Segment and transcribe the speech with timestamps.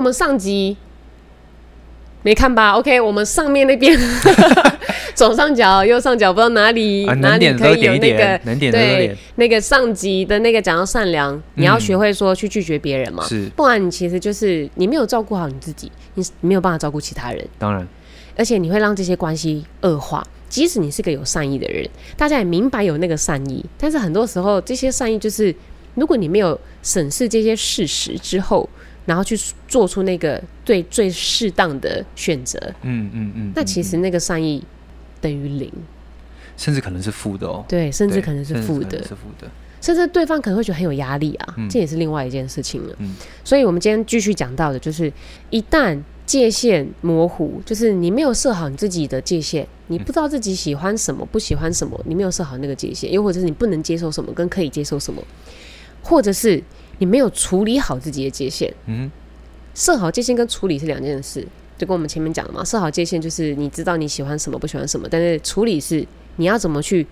[0.00, 0.74] 我们上集
[2.22, 3.94] 没看吧？OK，我们上面那边
[5.14, 17.86] 左上角、右上角不知道哪里、啊、哪里可以有那个能点对那个上集的那个讲到善良，嗯、你要学会说去拒绝别人嘛，是，不然你其实就是你没有照顾好你自己，你没有办法照顾其他人，当然，
[18.38, 20.26] 而且你会让这些关系恶化。
[20.48, 25.54] 即使你是个有善意的人，大家也明白有那个善意，但是很多时候这些善意就是，
[25.94, 28.66] 如果你没有审视这些事实之后，
[29.10, 34.64] 然后去做出那个最最适当的选择，嗯嗯嗯，那其实那个善意
[35.20, 35.68] 等于零，
[36.56, 37.64] 甚至可能是负的哦。
[37.68, 42.94] 对，甚至可能是负的，是负的，甚至对方可能会觉得很有压力啊，嗯、这也是另外一件事情了。
[43.00, 45.12] 嗯，所以我们今天继续讲到的就是
[45.50, 46.00] 一旦。
[46.26, 55.20] 界限模糊，就是你没有设好你自己的界限，你不知道自己喜欢什么，不喜欢什么，你没有设好那个界限，又或者是你不能接受什么，跟可以接受什么，
[56.04, 56.62] 或者是
[57.00, 58.72] 你没有处理好自己的界限。
[58.86, 59.10] 嗯，
[59.74, 61.44] 设好界限跟处理是两件事，
[61.76, 62.64] 就跟我们前面讲的嘛。
[62.64, 66.06] 设好界限就是你知道你喜欢什么，不喜欢什么，但是处理是
[66.36, 67.04] 你要怎么去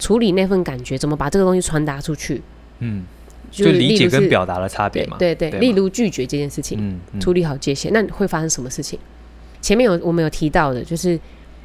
[0.00, 2.42] 处理那份感觉，怎么把这个东西传达出去。
[2.80, 3.04] 嗯。
[3.50, 8.98] 就理解跟表达的差别嘛，对对，对，例如拒绝这件事情，嗯嗯、处理好界限，那会发生什么事情？
[9.60, 11.16] 前面有我们有提到的，就是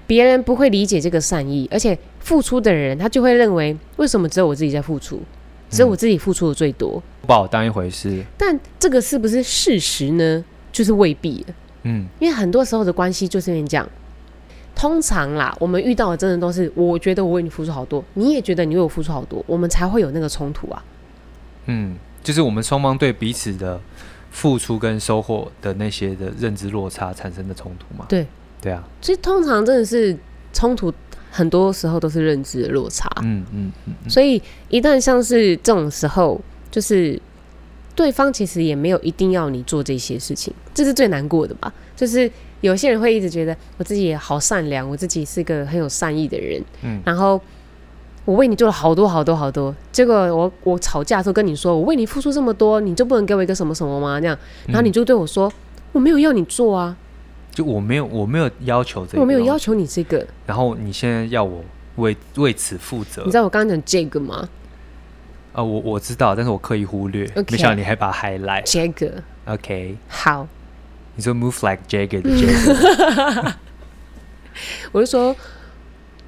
[0.06, 5.20] 别人不会理解这个善意，而且付出的人他就会认为，为什么只有我自己在付出，
[5.70, 8.24] 只有我自己付出的最多，不把我当一回事。
[8.38, 10.44] 但这个是不是事实呢？
[10.72, 11.46] 就是未必。
[11.84, 13.88] 嗯，因为很多时候的关系就是这样，
[14.76, 20.84] 通常啦，我们遇到的真的都是，我觉得我为你付出好多，你也觉得你为我付出好多，我们才会有那个冲突啊。
[21.66, 23.80] 嗯，就是我们双方对彼此的
[24.30, 28.06] 付出跟收获的那些的认知落差产生的冲突嘛？
[28.10, 28.28] 对，
[28.62, 28.84] 对啊。
[29.02, 30.18] 所以通常真的是
[30.52, 30.94] 冲突，
[31.30, 33.10] 很多时候都是认知的落差。
[33.22, 34.10] 嗯嗯嗯。
[34.10, 36.40] 所以一旦像是这种时候，
[36.72, 37.20] 就是
[37.96, 41.74] 对方其实也没有一定要你做这些事情，这是最难过的吧？
[41.96, 42.30] 就是
[42.62, 46.62] 有些人会一直觉得我自己也好善良，我自己是个很有善意的人。
[46.84, 47.40] 嗯，然后。
[48.26, 54.22] 我为你做了好多好多好多，结果我我吵架的时候跟你说，我为你付出这么多，你就不能给我一个什么什么吗？
[54.22, 55.52] 这样，然后你就对我说，
[55.94, 56.96] 我没有要你做啊，
[57.52, 61.64] 就我没有我没有要求这个，我没有要求你这个，然后你现在要我
[61.98, 64.48] 为为此负责，你知道我刚刚讲这个吗？
[65.54, 70.48] 啊，我我知道，但是我刻意忽略，okay, 没想到你还把它 highlight 这个，OK，好，
[71.16, 73.54] 你说 move like Jagger 的 Jagger，
[74.92, 75.36] 我就说。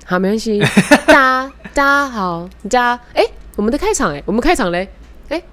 [0.04, 0.60] 好，没关系。
[1.08, 4.90] 大家，大家好，大家，哎、欸，我们的开场，哎，我们开场嘞，
[5.30, 5.44] 哎、欸，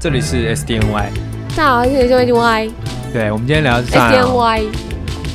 [0.00, 1.10] 这里是 SDNY。
[1.50, 3.01] 大家好，这里是 SDNY。
[3.12, 4.68] 对，我们今天聊的是 SDNY。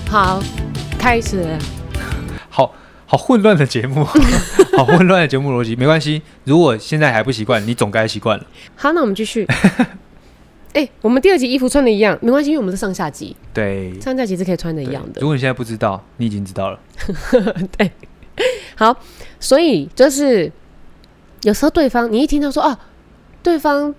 [0.09, 0.41] 好，
[0.97, 1.59] 开始了。
[2.49, 2.73] 好
[3.05, 4.03] 好混乱的节目，
[4.75, 6.23] 好混乱的节目逻辑，没关系。
[6.45, 8.43] 如果现在还不习惯，你总该习惯了。
[8.75, 9.45] 好，那我们继续。
[10.73, 13.35] 哎、欸，我们第二集衣服穿的一样，没关系，因为我们是上下集。
[13.53, 15.21] 对，上下集是可以穿的一样的。
[15.21, 16.79] 如果你现在不知道，你已经知道了。
[17.77, 17.91] 对。
[18.75, 18.97] 好，
[19.39, 20.51] 所以就是
[21.43, 22.79] 有时候对方，你一听到说啊，
[23.43, 23.93] 对方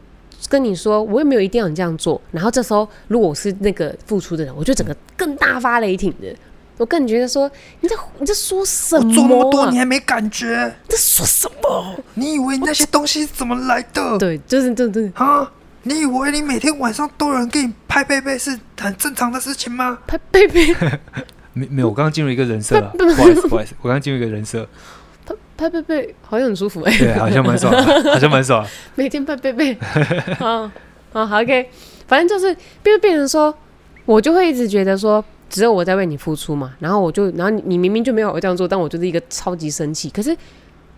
[0.49, 6.35] 跟你说，我也没有一定要你这样做，然后这时候如果我是那个付出的人，我就整个更大发雷霆的，
[6.77, 7.51] 我更觉得说
[7.81, 9.15] 你在你在说什么、啊？
[9.15, 10.47] 做那么多你还没感觉？
[10.87, 12.03] 你在说什么？
[12.15, 14.17] 你以为那些东西是怎么来的？
[14.19, 15.51] 对，就是对对啊！
[15.83, 19.99] 你以为你每天晚上都有人给你拍背背是很正常的事情吗？
[20.07, 20.75] 拍背背。
[21.55, 24.69] 没没有，我刚刚进入一个人设了， 不好意思，不好意思，我刚刚进入一个人设。
[25.59, 26.99] 拍拍背背，好像很舒服哎、欸。
[26.99, 27.75] 对，好像蛮爽，
[28.07, 28.65] 好像蛮爽。
[28.95, 29.77] 每天拍背背，
[30.39, 30.71] 好
[31.13, 31.69] 好好，OK。
[32.07, 33.53] 反正就是，变变成说，
[34.07, 36.73] 我就会一直觉得说，只有我在为你付出嘛。
[36.79, 40.09] 然后我就，然后你，你明明就没有这样做，但我就是一个超级生气。
[40.09, 40.35] 可是，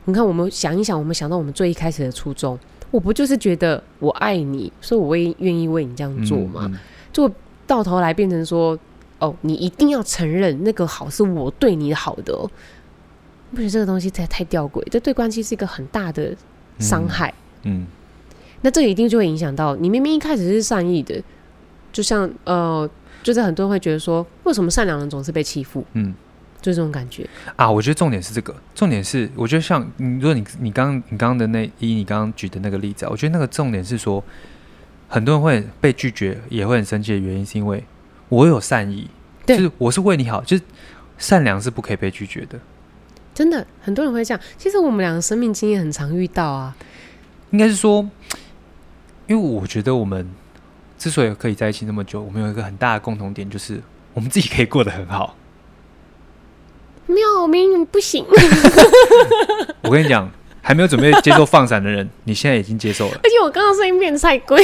[0.05, 2.59] 你看，我们想一想，我们想到我们最一开始的初衷，
[2.91, 6.67] 我不就是觉得我爱你，所以我会愿意为你这样做嘛？
[6.67, 6.79] 嗯嗯、
[7.11, 7.31] 就
[7.67, 8.79] 到头来变成说。
[9.21, 12.51] 哦，你一定要承认那个好是我对你好的哦，
[13.51, 14.83] 不觉得这个东西太太吊诡？
[14.91, 16.35] 这对关系是一个很大的
[16.79, 17.33] 伤害。
[17.65, 17.87] 嗯，嗯，
[18.63, 19.89] 那这一定就会影响到你。
[19.89, 21.23] 明明一开始是善意的，
[21.93, 22.89] 就像呃，
[23.23, 25.85] 就是很多人会觉得说，为什么善良人总是被欺负？
[25.95, 26.15] 嗯，
[26.61, 27.71] 就这种感觉啊。
[27.71, 34.23] 我觉得重点是这个，重点是我觉得像你，如果你你刚你刚刚的那以你刚刚举的那个例子啊，我觉得那个重点是说，
[35.09, 37.85] 很多人会被拒绝，也会很生气的原因是因为。
[38.29, 39.11] 我有善意，
[39.45, 40.63] 就是我是为你好，就是
[41.19, 42.57] 善良是不可以被拒绝的。
[43.41, 44.41] 真的，很多人会这样。
[44.59, 46.77] 其实我们两个生命经验很常遇到啊。
[47.53, 48.07] 应该是说，
[49.27, 50.29] 因为我觉得我们
[50.99, 53.81] 之所以可以在一起那么久，我们有一个很大的共同点，就是
[54.13, 55.35] 我们自己可以过得很好。
[57.07, 58.27] 没有，我明不行。
[59.85, 63.19] 我跟你讲，还没有准备接受放闪的人，你现在已经接受了。
[63.25, 64.63] 而且我刚刚声音变太贵。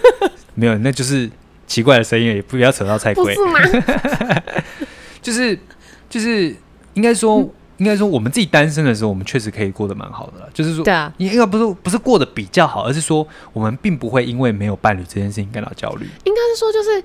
[0.56, 1.30] 没有，那就是。
[1.66, 3.34] 奇怪的声音，也不要扯到菜龟。
[3.34, 3.58] 不是吗？
[5.20, 5.58] 就是
[6.08, 6.54] 就是
[6.94, 7.46] 应该说。
[7.78, 10.48] 嗯应该说，我们自己单身的时候，我们确实可以过得蛮好的。
[10.54, 16.06] 就是说，对啊，应该不是不是过得比较好，而是说我们并不会因为没有伴侣这件事情感到焦虑。
[16.24, 17.02] 应该是说，就是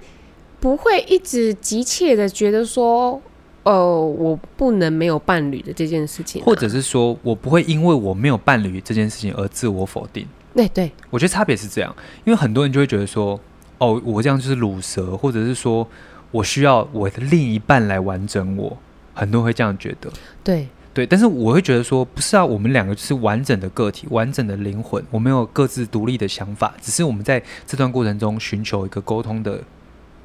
[0.59, 3.19] 不会一直急切的觉得说，
[3.63, 10.27] 哦，我不能没有伴侣的这件事情啊，或者是说我不会因为我没有伴侣这件事情而自我否定。
[10.53, 11.95] 对对，我觉得差别是这样，
[12.25, 13.39] 因为很多人就会觉得说，
[13.79, 15.87] 哦，我这样就是鲁蛇，或者是说
[16.29, 18.77] 我需要我的另一半来完整我。
[19.19, 20.09] 很多人会这样觉得，
[20.43, 29.61] 对对，但是我会觉得说，不是啊，我们两个就是完整的个体，完整的灵魂，我们有各自独立的想法，只是我们在这段过程中寻求一个沟通的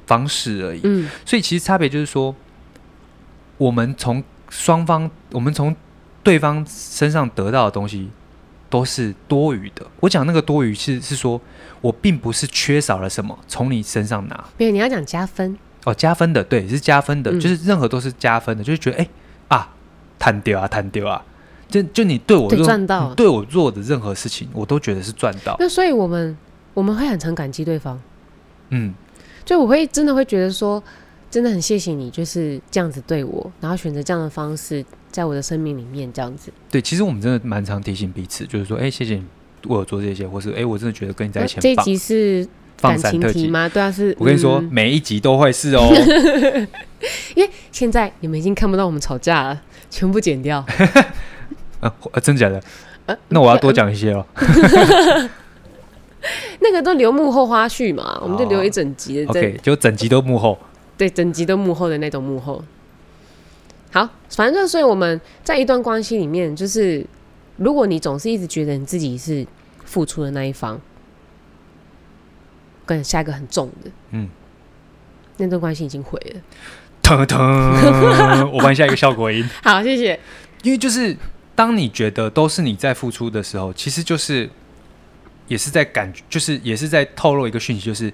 [0.07, 0.81] 方式而已。
[0.83, 2.35] 嗯，所以其实差别就是说，
[3.57, 5.75] 我们从双方，我们从
[6.23, 8.09] 对方身上得到的东西
[8.69, 9.85] 都是多余的。
[9.99, 11.39] 我讲那个多余是是说，
[11.81, 15.57] 我并不是缺少了什么从你身上拿，没有，你要讲加分。
[15.85, 19.69] 哦，加分的，对，是加分的，嗯、就是任何都是加分的，就是觉得，哎、欸，啊，
[20.17, 21.23] 弹丢啊，弹丢啊，
[21.69, 25.55] 就就你对我赚到，对我做的任何事情，我都觉得是赚到。
[25.59, 26.35] 那所以我们
[26.73, 28.01] 我们会很常感激对方，
[28.69, 28.93] 嗯，
[29.45, 30.81] 就我会真的会觉得说，
[31.29, 36.51] 真的很谢谢你，就是这样子对我，然后选择这样的方式，在我的生命里面这样子。
[36.71, 39.23] 对，其实我们真的蛮常提醒彼此，就是说，哎、欸，谢谢你
[39.67, 41.59] 为我做这些，或是哎、欸，我真的觉得跟你在一起。
[41.59, 42.47] 这一集是。
[42.81, 43.67] 感情题吗？
[43.69, 44.15] 对啊，是。
[44.19, 45.89] 我跟你说，嗯、每一集都会是哦。
[47.35, 50.65] 因为现在你们已经看不到我们吵架了，全部剪掉。
[51.79, 52.61] 啊，真假的？
[53.05, 54.25] 啊、那我要多讲一些哦。
[56.59, 59.29] 那个都留幕后花絮嘛，我们就留一整集的。
[59.29, 60.57] OK，就整集都幕后。
[60.97, 62.63] 对，整集都幕后的那种幕后。
[63.91, 67.05] 好，反正，所以我们在一段关系里面，就是
[67.57, 69.45] 如果你总是一直觉得你自己是
[69.83, 70.81] 付出的那一方。
[72.85, 74.29] 跟下一个很重的，嗯，
[75.37, 76.41] 那段关系已经毁了。
[77.01, 79.47] 腾腾，我帮你下一个效果音。
[79.61, 80.19] 好，谢谢。
[80.63, 81.15] 因为就是
[81.53, 84.49] 当你觉得都是你在付出的时候，其实就是
[85.47, 88.11] 也是在感觉，就是也是在透露一个讯息，就是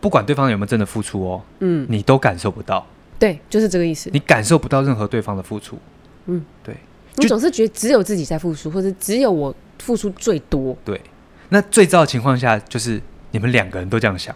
[0.00, 2.86] 不管对方有没有真的付出哦，嗯，你都感受不到。
[3.18, 4.10] 对，就是这个意思。
[4.12, 5.78] 你感受不到任何对方的付出。
[6.26, 6.76] 嗯，对。
[7.16, 10.76] 你总是觉得只有自己在付出，或者只有我付出最多。
[10.84, 11.00] 对。
[11.48, 13.00] 那最糟的情况下就是。
[13.36, 14.34] 你们两个人都这样想，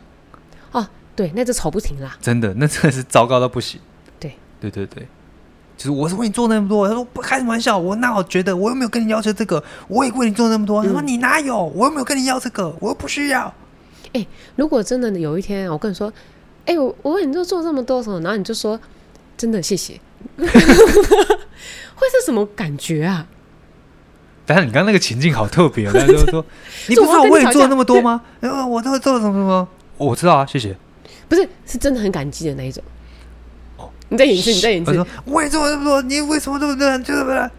[0.73, 0.87] 哦，
[1.17, 2.19] 对，那就吵不停啦。
[2.21, 3.81] 真的，那真的是糟糕到不行。
[4.19, 5.09] 对，对对对，
[5.75, 10.83] 就是我是为你做那么多，他说不开什么玩笑，我那我觉得我又没有跟你要求这个，我也为你做那么多。
[10.83, 13.47] 他说、嗯、你哪有，我又没有跟你要这个，我又不需要。
[14.13, 16.13] 哎、欸，如果真的有一天我跟你说，
[16.67, 18.79] 哎、欸，我我为你做做这么多什么，然后你就说
[19.39, 19.99] 真的谢谢，
[20.37, 23.27] 会是什么感觉啊？
[24.53, 26.45] 但是你刚刚那个情境好特别哦， 就是说，
[26.89, 28.21] 你不知道我为你做了那么多吗？
[28.41, 29.69] 呃，我都做了什么什么？
[29.97, 30.77] 我知道啊，谢谢。
[31.29, 32.83] 不是，是真的很感激的那一种。
[33.77, 34.91] 哦，你在演一次，你在演一次。
[34.91, 37.01] 我说，我也做了那么多，你为什么这么这样？
[37.05, 37.51] 就是？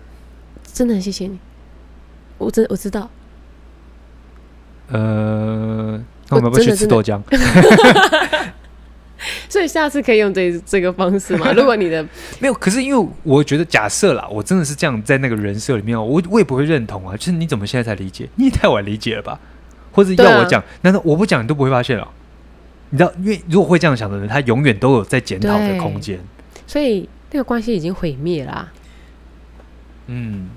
[0.73, 1.39] 真的很谢谢你。
[2.37, 3.09] 我真我知道。
[4.89, 5.97] 呃，
[6.27, 7.21] 那我们要不要去吃豆浆？
[9.51, 11.51] 所以下次可以用这这个方式吗？
[11.51, 12.01] 如果你的
[12.39, 17.17] 没有，可是因为我觉得假设啦，我真的是这样在那个人设里面，我我也不会认同啊。
[17.17, 18.29] 就是你怎么现在才理解？
[18.35, 19.37] 你也太晚理解了吧？
[19.91, 22.07] 或者要我讲，难道、啊、我不讲你都不会发现了？
[22.91, 26.17] 你知道，因为如果会这样想的人，他永远都有在检讨的空间。
[26.65, 28.71] 所以那个关系已经毁灭了。
[30.07, 30.47] 嗯，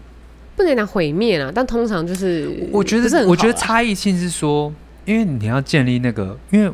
[0.55, 4.73] 不能讲毁灭了，但通常就是我觉得，我觉得差异性是说，
[5.05, 6.73] 因为你要建立那个，因为。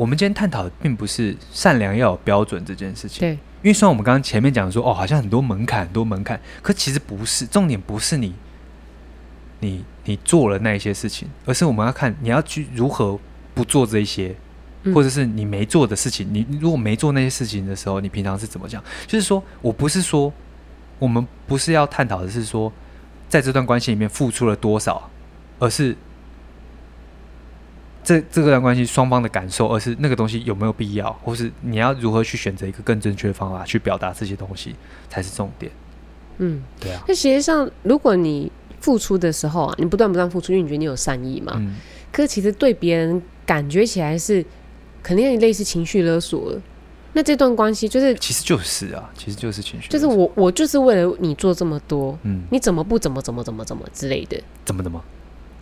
[0.00, 8.34] 我们今天探讨的并不是善良要有标准这件事情，对，因为虽然我们刚刚前面讲说，哦，好像很多门槛，很多门槛，可其实不是，重点不是你，
[9.58, 13.20] 你你做了那一些事情，而是我们要看你要去如何
[13.52, 14.34] 不做这一些，
[14.94, 18.82] 或者是你没做的事情，你如果没做那些事情的时候，你平常是怎么讲？
[19.06, 20.32] 就是说我不是说，
[20.98, 22.72] 我们不是要探讨的是说，
[23.28, 25.10] 在这段关系里面付出了多少，
[25.58, 25.94] 而是。
[28.02, 34.74] 这这个段关系双方的感受，而是那个东西有没有必要，或是你要如何去选择一个更正确的方法去表达这些东西
[35.08, 35.70] 才是重点。
[36.38, 37.02] 嗯，对啊。
[37.06, 41.52] 那实际上，如果你付出的时候啊，你不断不断付出，因为你觉得你有善意嘛。
[41.56, 41.76] 嗯。
[42.10, 44.44] 可是其实对别人感觉起来是
[45.02, 46.62] 肯定类似情绪勒索了。
[47.12, 54.40] 那这段关系就是，其实就是啊，其实就是情绪，就是我我就是为了你做这么多，嗯，你怎么不怎么怎么怎么怎么之类的？
[54.64, 55.02] 怎么怎么？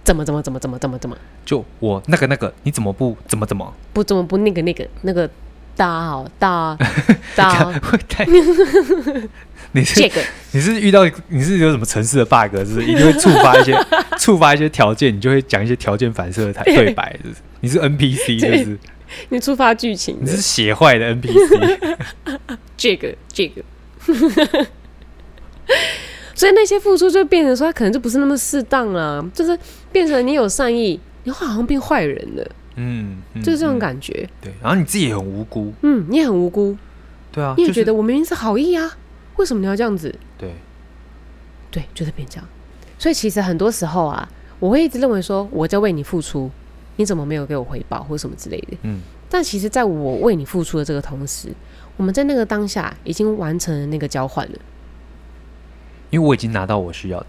[0.08, 1.14] 怎么怎么怎么怎么怎么怎么？
[1.44, 3.74] 就我那个那个，你怎么不怎么怎么？
[3.92, 5.28] 不怎么不那个那个那个
[5.76, 6.74] 大好大
[7.36, 7.70] 大？
[9.72, 10.22] 你 是这个？
[10.52, 12.56] 你是遇到你是有什么城市的 bug？
[12.56, 13.78] 就是一定会触发一些
[14.18, 18.78] 触发一些条件，你就会讲一些条件反射的台对白，就是你是 NPC，就是
[19.28, 21.96] 你触发剧情，你是写坏的 NPC。
[22.78, 23.62] 这个这个，
[26.38, 29.58] 所以那些付出就变成说，他可能就不是那么适当了，就是
[29.90, 32.50] 变成你有善意，你好像变坏人了。
[32.76, 34.12] 嗯，嗯，就是这种感觉。
[34.40, 35.72] 对，然后你自己也很无辜。
[35.82, 36.76] 嗯，你也很无辜。
[37.32, 38.96] 对啊，你也觉得我明明是好意啊，
[39.34, 40.14] 为什么你要这样子？
[40.38, 40.54] 对，
[41.72, 42.48] 对，就是变这样。
[43.00, 44.28] 所以其实很多时候啊，
[44.60, 46.48] 我会一直认为说我在为你付出，
[46.94, 48.76] 你怎么没有给我回报或什么之类的。
[48.82, 51.48] 嗯，但其实在我为你付出的这个同时，
[51.96, 54.58] 我们在那个当下已经完成了那个交换了。
[56.10, 57.26] 因为我已经拿到我需要的，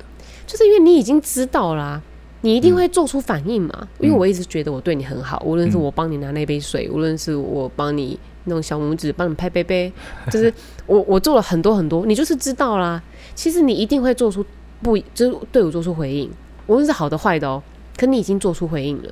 [0.47, 2.01] 就是因为你已经知道啦、啊。
[2.41, 3.77] 你一定会做出反应嘛？
[3.81, 9.91] 嗯、因为我一直觉得我对你很好，无论是我帮你拿那杯水，嗯、无论是我帮你弄小拇指，帮你拍杯杯，
[10.31, 10.53] 就是
[10.85, 13.03] 我我做了很多很多，你就是知道啦。
[13.35, 14.45] 其实你一定会做出
[14.81, 16.31] 不，就是对我做出回应，
[16.67, 17.61] 无论是好的坏的哦。
[17.97, 19.11] 可你已经做出回应了，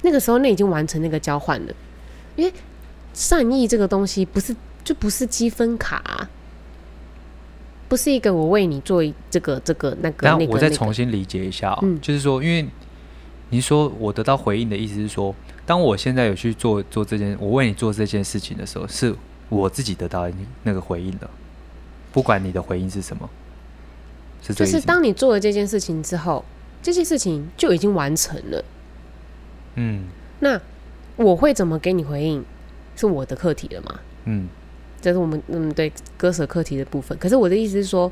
[0.00, 1.74] 那个时候那已经完成那个交换了，
[2.34, 2.52] 因为
[3.12, 6.30] 善意这个东西不是就不是积分卡、啊。
[7.90, 12.64] 不是一个我为你做这个这个那个，那我再重新理解一下嗯、就是说，因为
[13.48, 15.34] 你说我得到回应的意思是说，
[15.66, 19.12] 当我现在有去做做这件，我为你做这件事情的时候，是
[19.48, 20.30] 我自己得到
[20.62, 21.28] 那个回应的，
[22.12, 23.28] 不管你的回应是什么，
[24.40, 26.44] 就是当你做了这件事情之后，
[26.80, 28.64] 这件事情就已经完成了。
[29.74, 30.04] 嗯，
[30.38, 30.60] 那
[31.16, 32.44] 我会怎么给你回应，
[32.94, 34.00] 是我的课题了吗？
[34.26, 34.48] 嗯。
[35.00, 37.16] 这是我们嗯对割舍课题的部分。
[37.18, 38.10] 可是我的意思是说，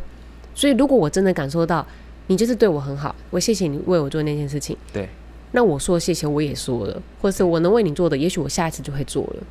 [0.54, 1.86] 所以如果我真的感受到
[2.26, 4.76] 你就是对我很好，我谢谢你为我做那件事情。
[4.92, 5.08] 对，
[5.52, 9.42] 那我说谢谢，我也说了，或者是我能为你做的，也许我下一次就会做了。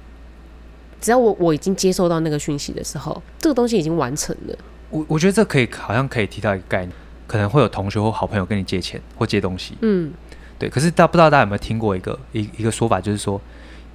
[1.00, 4.58] 只要我我已经接受到那个讯息的时候，这个东西已经完成了。
[4.90, 6.92] 我我觉得这可以好像可以提到一个概念，
[7.28, 9.76] 可能会有同学或好朋友跟你借钱或借东西。
[9.82, 10.12] 嗯，
[10.58, 10.70] 对。
[10.70, 13.40] 可是大不知道大家有没有听过一个一一个说法，就是说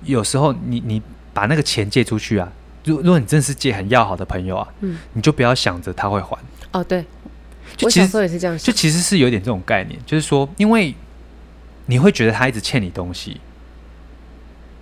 [0.04, 2.52] 有时候你你把那个钱借出去啊。
[2.84, 6.36] 如如果你真的是借很要好的朋友啊，嗯，你就不要想着他会还。
[6.72, 7.04] 哦，对，
[7.76, 10.94] 就其实我小时候也是这样想，就其实是有点这种概念，就是说，因为
[11.86, 13.40] 你会觉得他一直欠你东西。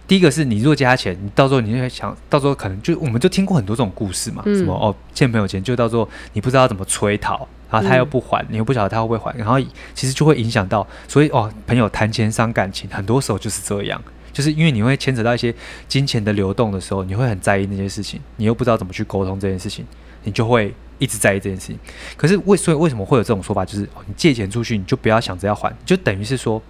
[0.07, 9.61] 第一个是你如果借他钱，你到时候你就会想到时候可能就我们就听过很多这种故事嘛，嗯、什么哦欠朋友钱就到时候你不知道怎么催讨，然后他又不还，嗯、你又不晓得他会不会还，然后
[9.95, 14.03] 其实就会影响到，所以哦朋友谈钱伤感情，很多时候就是这样。
[14.33, 15.55] 就是因为你会牵扯到一些
[15.89, 19.85] 金钱的流动的时候，你会很在意那些事情，你又不知道怎么去沟通这件事情，
[20.25, 21.79] 你就会一直在意这件事情。
[22.17, 23.65] 可是为所以为什么会有这种说法？
[23.65, 26.63] 就是你借钱出去，你就不要想着要还，就等于是说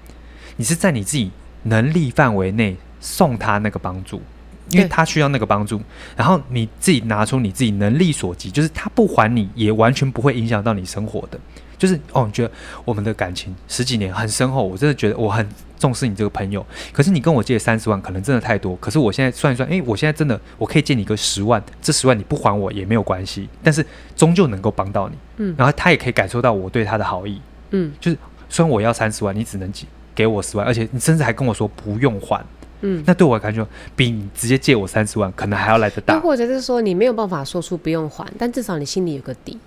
[0.57, 1.31] 你是在你自己
[1.65, 4.23] 能力范围内送他那个帮助，
[4.71, 5.81] 因为他需要那个帮助，
[6.17, 11.39] 然后你自己拿出你自己能力所及，就是他不还你也完全不会影响到你生活的。
[11.77, 12.53] 就是哦，你觉得
[12.85, 15.49] 我们的感情十几年很深厚，我真的觉得我很
[15.81, 16.65] 重视你这个朋友。
[16.93, 18.77] 可是你跟我借三十万，可能真的太多。
[18.77, 23.85] 可是我现在算一算，诶，我现在真的我可以借你个十万，这十万你不还我也没有关系，但是
[24.15, 25.17] 终究能够帮到你。
[25.39, 27.41] 嗯，然后他也可以感受到我对他的好意。
[27.71, 28.19] 嗯，就是
[28.49, 32.45] 虽然我要三十万，你只能给给我十万，而且你甚至还跟我说不用还。
[32.83, 36.19] 嗯，那对我的感觉比你直接借我三十万可能还要来得大。
[36.21, 39.59] 或者是说你没有办法说出不用还，但至少你心里有个底。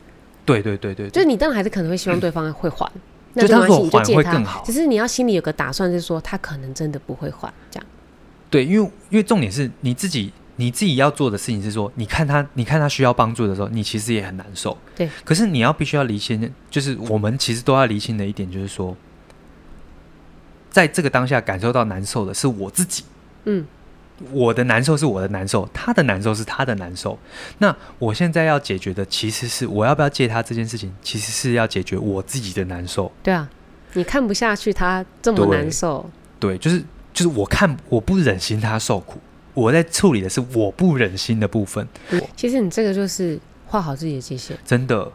[0.45, 2.91] 对对对对，就是你当然还是可能会希望对方会还，
[3.33, 4.61] 那没关系，你就借他。
[4.63, 7.85] 只是你要心里有个打算，是说他可能真的不会还这样。
[8.49, 14.77] 对，因为因为重点是你自己你自己要做的事情是说，你看他你看他需要帮助的时候，你其实也很难受。
[14.95, 18.95] 对，可是你要必须要厘清，就是我们其实都要厘清的一点，就是说，
[20.69, 23.03] 在这个当下感受到难受的是我自己。
[23.45, 23.65] 嗯。
[24.31, 27.17] 我的难受是我的难受，他的难受是他的难受。
[27.57, 33.11] 那我现在要解决的其实是我要不要借他这件事情，其实是要解决我自己的难受。
[33.21, 33.49] 对啊，
[33.93, 39.19] 你看不下去他这么难受，对，对，就是就是我看我不忍心他受苦，
[39.53, 41.87] 我在处理的是我不忍心的部分。
[42.35, 45.11] 其实你这个就是画好自己的界限，真的，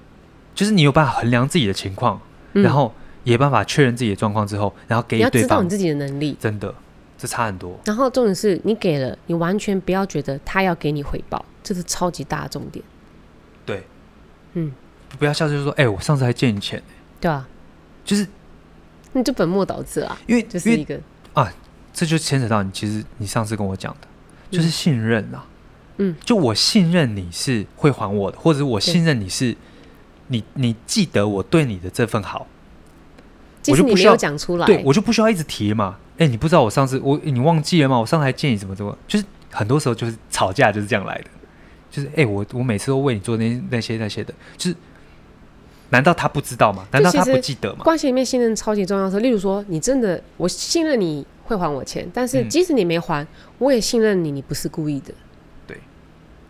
[0.55, 2.21] 就是你有办法衡量自己的情况，
[2.53, 6.75] 嗯、然后也办法确认自己的状况之后，然后给对方，你要知道你自己的能力，真的。
[7.19, 7.79] 这差很多。
[7.85, 12.83] 然后重点是你给了，你完全不要觉得他要给你回报，这是超级大的重点。
[13.67, 13.85] 对，
[14.55, 14.73] 嗯，
[15.19, 16.83] 不要下次，就说，哎、欸，我上次还借你钱，
[17.21, 17.47] 对啊，
[18.05, 18.27] 就是。
[19.15, 21.01] 你就本末倒置啊，因为这是一个
[21.33, 21.51] 啊，
[21.95, 24.07] 这就牵扯到你，其实你上次跟我讲的，
[24.51, 25.47] 就是信任啊，
[25.97, 29.57] 嗯，就我信任你是会还我的，或者我信任你是，
[30.27, 32.47] 你你记得我对你的这份好，
[33.67, 35.97] 我就不需要讲出来，对我就不需要一直提嘛。
[36.15, 37.99] 哎、欸，你不知道我上次我你忘记了吗？
[37.99, 41.25] 我上次还见你怎么怎么，就是很多时候就是吵架就是这样来的，
[41.91, 44.77] 就是哎、欸，我我每次都为你做那那些那些的，就是
[45.91, 46.87] 难道他不知道吗？
[46.91, 47.85] 难道他不记得吗？
[47.85, 55.15] 关系里面信任超级重要的时候，例如说你真的我信任你会还我钱，但是即使你没还，嗯、我也信任你，你不是故意的。
[55.67, 55.79] 对，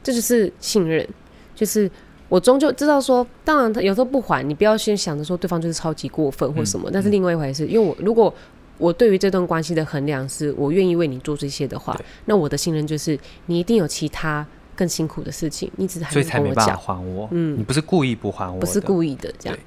[0.02, 1.06] 这就是信任，
[1.54, 1.90] 就是
[2.28, 8.32] 我终究知道说，当然他有时候不还，你不要先想着说对方就是超级过分或什么，嗯、但是另外一回事，因为我如果
[8.76, 19.58] 我对于这段关系的衡量是我愿意为你做这些的话，那我的信任就是你一定有其他更辛苦的事情，你只是还所以才没办法还我，嗯，你不是故意不还我，不是故意的这样。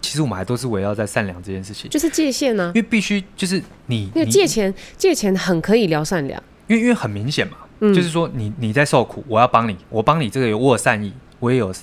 [0.00, 11.74] 其实我们还都是围绕在善良这件事情，就是界限呢、啊，因为必须就是你，因为借钱借钱很可以聊善良，因为因为很明显嘛，嗯、就是说你你在受苦，我要帮你，我帮你这个有我有善意，我也有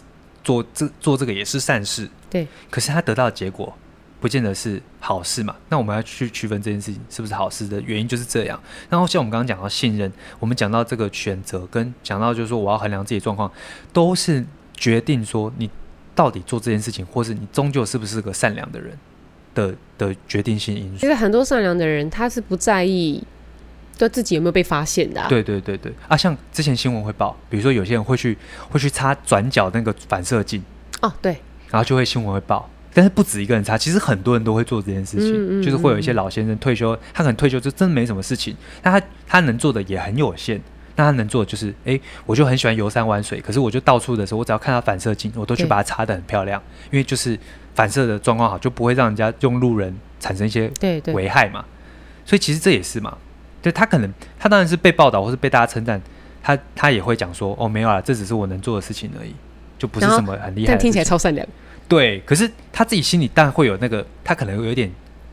[0.44, 2.48] 做这做这个也是善事，对。
[2.70, 3.76] 可是他得到的结果
[4.22, 8.58] 不见得是好事嘛，那我们要去区分这件事情是不是好事的原因就是这样。
[8.90, 10.10] 然后像我们刚刚讲到信任，
[10.40, 13.52] 我们讲到这个选择，跟讲到就是说我要衡量自己状况，
[13.92, 14.46] 都是
[14.76, 15.70] 决定说你。
[16.18, 18.98] 到底做这件事情，或是你终究是不是个善良的人
[19.54, 21.02] 的的决定性因素？
[21.02, 23.24] 其实很多善良的人，他是不在意，
[23.98, 25.28] 就自己有没有被发现的、啊。
[25.28, 26.16] 对对对对啊！
[26.16, 28.38] 像之前新闻会报，比如说有些人会去
[28.70, 30.64] 会去擦转角那个反射镜
[31.02, 31.32] 哦，对，
[31.70, 32.70] 然后就会新闻会报。
[32.94, 40.62] 但是不止一个人擦，其实很多人都会做这件事情，嗯嗯嗯、就是会有一些老先生退休，他可能退休就真的没什么事情，但他他能做的也很有限。
[41.00, 47.38] 那他能做的就是，哎、欸，我就很喜欢游山玩水，可是我就到处的时候，我只要看到反射镜，我都去把它擦的很漂亮，因为就是
[47.76, 50.72] 反射的状况好，就不会让人家用路人产生一些
[51.14, 51.64] 危害嘛。
[52.26, 53.16] 所以其实这也是嘛，
[53.68, 56.02] 就他可能他当然是被报道或是被大家称赞，
[56.42, 59.34] 他他也会讲说，哦，没有啊，这只是我能做的事情而已，
[59.78, 60.74] 就不是什么很厉害的。
[60.74, 61.48] 但听起来超善良。
[61.88, 64.92] 对，可是他自己心里当然会有那个，他可能有点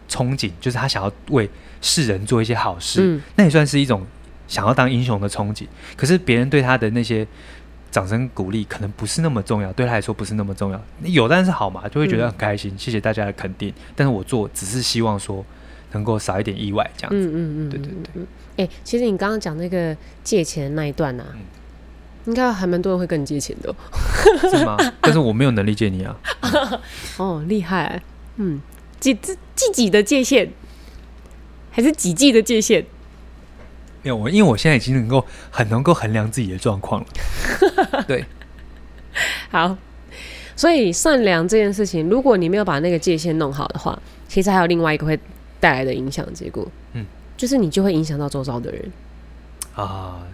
[0.08, 1.48] 憧憬，就是他想要为
[1.80, 4.04] 世人做一些好事，嗯、那也算是一种。
[4.46, 5.64] 想要当英雄的憧憬，
[5.96, 7.26] 可是别人对他的那些
[7.90, 10.78] 掌声鼓励可能不是那么重要，对他来说不是那么重要。
[11.02, 13.72] 有但是好嘛，就会觉得很开心，嗯、谢谢大家的肯定。
[13.96, 15.42] 但是我做只是希望说
[15.94, 17.28] 能够少一点意外，这样子。
[17.28, 18.22] 嗯嗯嗯，对对对。
[18.56, 21.40] 哎、欸，其实你刚刚讲那个借钱那一段呢、啊，嗯、
[22.26, 23.74] 应该还蛮多人会跟你借钱的、哦，
[24.50, 24.76] 是吗？
[25.00, 26.16] 但是我没有能力借你啊。
[27.18, 28.02] 哦，厉害。
[28.36, 28.60] 嗯，
[29.00, 30.50] 几几几的界限，
[31.70, 32.84] 还是几季的界限？
[34.02, 38.04] 没有我，因为我现在已经能够很能够衡量自己的状况了。
[38.06, 38.24] 对，
[39.50, 39.76] 好，
[40.54, 45.18] 所以善良这件事情，如果你没有把那个界限弄好的话，其实还有另外一个会
[45.64, 47.06] 带来的影响结果，嗯，
[47.38, 48.92] 就是你就会影响到周遭的人。
[49.74, 50.26] 啊，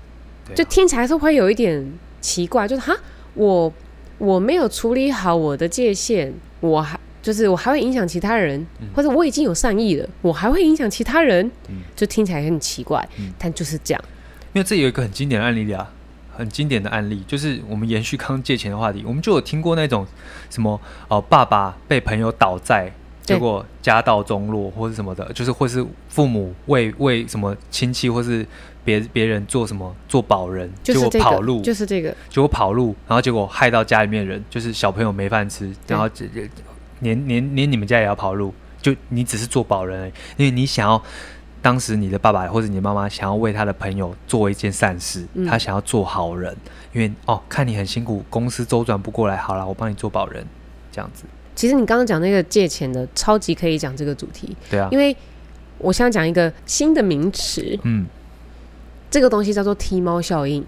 [0.56, 2.96] 就听起来是会有一点奇怪，就是哈，
[3.34, 3.72] 我
[4.18, 6.98] 我没有处理好我的界限，我还。
[7.22, 14.02] 就是我还会影响其他人，嗯、或者我已经有善意了，我还会影响其他人，嗯、就听起来很奇怪，嗯、但就是这样。
[14.54, 15.92] 因为这有一个很经典的案例啊，
[16.34, 20.06] 很经典的案例，就是我们延续刚刚借钱的话题，我们就有听过那种
[20.48, 20.72] 什么
[21.08, 22.90] 哦、呃，爸爸被朋友倒债，
[23.34, 28.46] 结果家道中落，或是什么的，就是或是父母为为什么亲戚或是
[28.84, 36.08] 别别人做什么做保人，结果跑路，就是这个，结果跑路，然后结果害到家里面人，就是小朋友没饭吃，然后。
[37.02, 41.02] 连连连你们家也要跑路，就你只是做保人而已，因为你想要
[41.62, 46.54] 当时你的爸爸或者你妈妈想要为他的朋友做一件善事，嗯、他想要做好人，
[46.92, 50.44] 因为哦看你很辛苦，公司周转不过来，好了，我帮你做保人，
[50.92, 51.24] 这样子。
[51.60, 55.14] 其实你刚刚讲那个借钱的，超级可以讲这个主题，对啊，因为
[55.76, 58.06] 我想讲一个新的名词，嗯，
[59.10, 60.64] 这个东西叫做踢猫效应。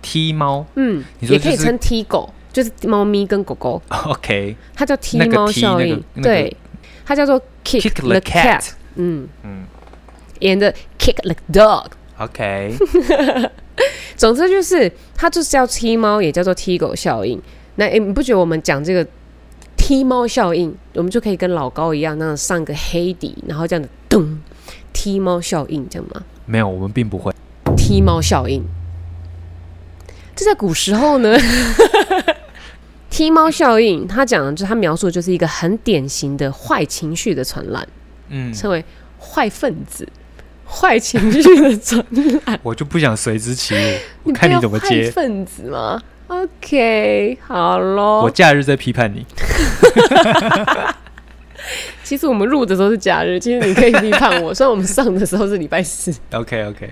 [0.00, 2.32] 踢猫，嗯，就是、也可以称踢狗。
[2.50, 6.56] 就是猫咪跟狗狗， OK，它叫踢猫效应，对，
[7.04, 9.28] 它叫做 kick the cat，嗯。
[9.42, 9.66] 嗯
[10.40, 12.74] ，and kick the dog，OK，
[14.16, 17.38] 总之就是它就是叫踢猫，也叫做踢狗效应。
[17.74, 19.06] 那诶，你不觉得我们讲这个
[19.88, 24.38] 踢猫效应，我们就可以跟老高一样，那样上个黑底，然后这样子咚，
[24.92, 26.22] 踢猫效应这样吗？
[26.44, 27.32] 没有，我们并不会
[27.74, 28.62] 踢猫效应。
[30.36, 31.34] 这在古时候呢。
[33.08, 37.88] 踢猫效应，他讲的就是他描述的就是一个很典型的坏情绪的传染，
[38.28, 38.84] 嗯，称为
[39.18, 40.06] 坏分子、
[40.66, 42.04] 坏情绪的传
[42.44, 42.60] 染。
[42.62, 43.78] 我就不想随之起舞，
[44.28, 45.06] 我看你怎么接。
[45.06, 48.22] 坏分子吗？OK，好喽。
[48.22, 49.26] 我假日在批判你。
[52.04, 56.14] 其实我们录的时候是假日，其实你可以批判我，虽然我们上的时候是礼拜四。
[56.32, 56.90] OK，OK，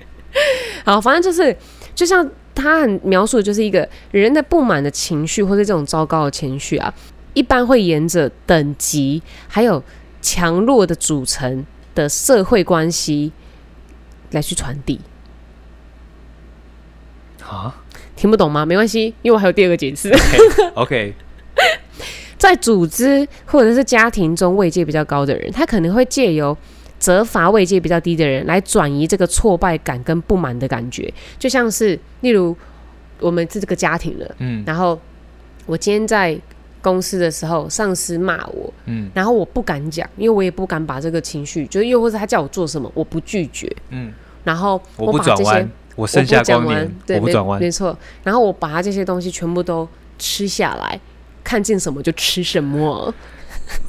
[0.85, 1.57] 好，反正就是
[1.95, 2.29] 就像。
[2.59, 6.95] 他很描述的就是一个人的不满的情绪，或者这种糟糕的情绪啊，
[7.35, 9.85] 一般会沿着等级还有
[10.23, 13.31] 强弱的组成的社会关系
[14.31, 14.99] 来去传递。
[17.47, 17.77] 啊？
[18.17, 18.67] 听不懂吗？
[18.67, 20.11] 没关系，因为我还有第二个解释。
[20.75, 21.13] OK，, okay.
[22.39, 26.57] 在组织或者是家庭中位阶比较高的人，他可能会借由
[26.99, 32.57] 责罚位阶比较低的人来转移这个挫败感跟不满的感觉，就像是例如
[33.21, 34.99] 我们是这个家庭了，嗯，然后
[35.67, 36.39] 我今天在
[36.83, 44.13] 公司的时候，上司骂我，嗯，然后我不敢讲，因为我也不敢把这个情绪，就是又或者他叫我做什么，我不拒绝，嗯，
[44.45, 51.01] 然后我把这些我剩下光年，我不转弯，没错，然后我把他这些东西全部都吃下来，
[51.43, 53.13] 看见什么就吃什么。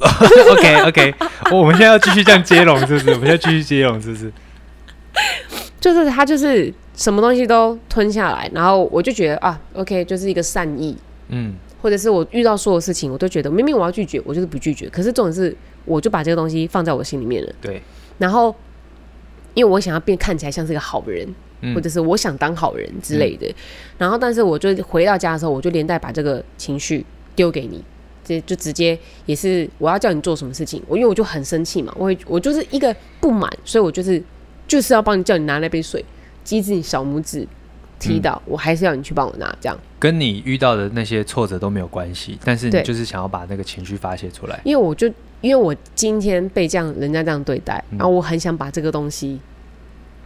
[0.50, 1.14] OK OK，
[1.52, 3.10] 我们现在要继续这样接龙，是不是？
[3.10, 4.32] 我们现在继续接龙，是不是？
[5.80, 10.96] 就是他就是什么东西都吞下来，然后我就觉得啊，OK，就是一个善意，
[11.28, 17.80] 嗯，或者是我遇到所有事情，我都觉得明明我要拒绝，我就是不拒绝，可是重点是，我就把这个东西放在我心里面了，对。
[18.18, 18.52] 然后，
[19.54, 21.34] 因为我想要变看起来像是个好人，嗯、
[21.74, 23.54] 或者是我想当好人之类的，嗯、
[23.98, 27.82] 然后但是我就回到家的时候，我就连带把这个情绪丢给你。
[28.44, 34.22] 就直接也是我要叫你做什么事情，我因为我就很生气嘛，我会我就是一个不满，所以我就是
[34.66, 36.04] 就是要帮你叫你拿那杯水，
[36.44, 37.48] 机智你小拇指
[37.98, 39.78] 踢到，嗯、我还是要你去帮我拿，这样。
[39.98, 45.06] 跟你遇到的那些挫折都没有关系，但是你就是想要把那个情绪发泄出来，因为我就
[45.40, 49.40] 因为我今天被这样人家这样对待，然后我很想把这个东西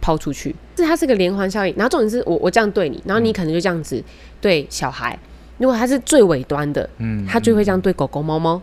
[0.03, 4.03] 抛出去，这它是个连环效应，然后重点是我我这样对你，然后你可能就这样子
[4.41, 5.17] 对小孩。
[5.59, 8.61] 如果它是最尾端的，嗯，它就会这样对狗狗、猫猫。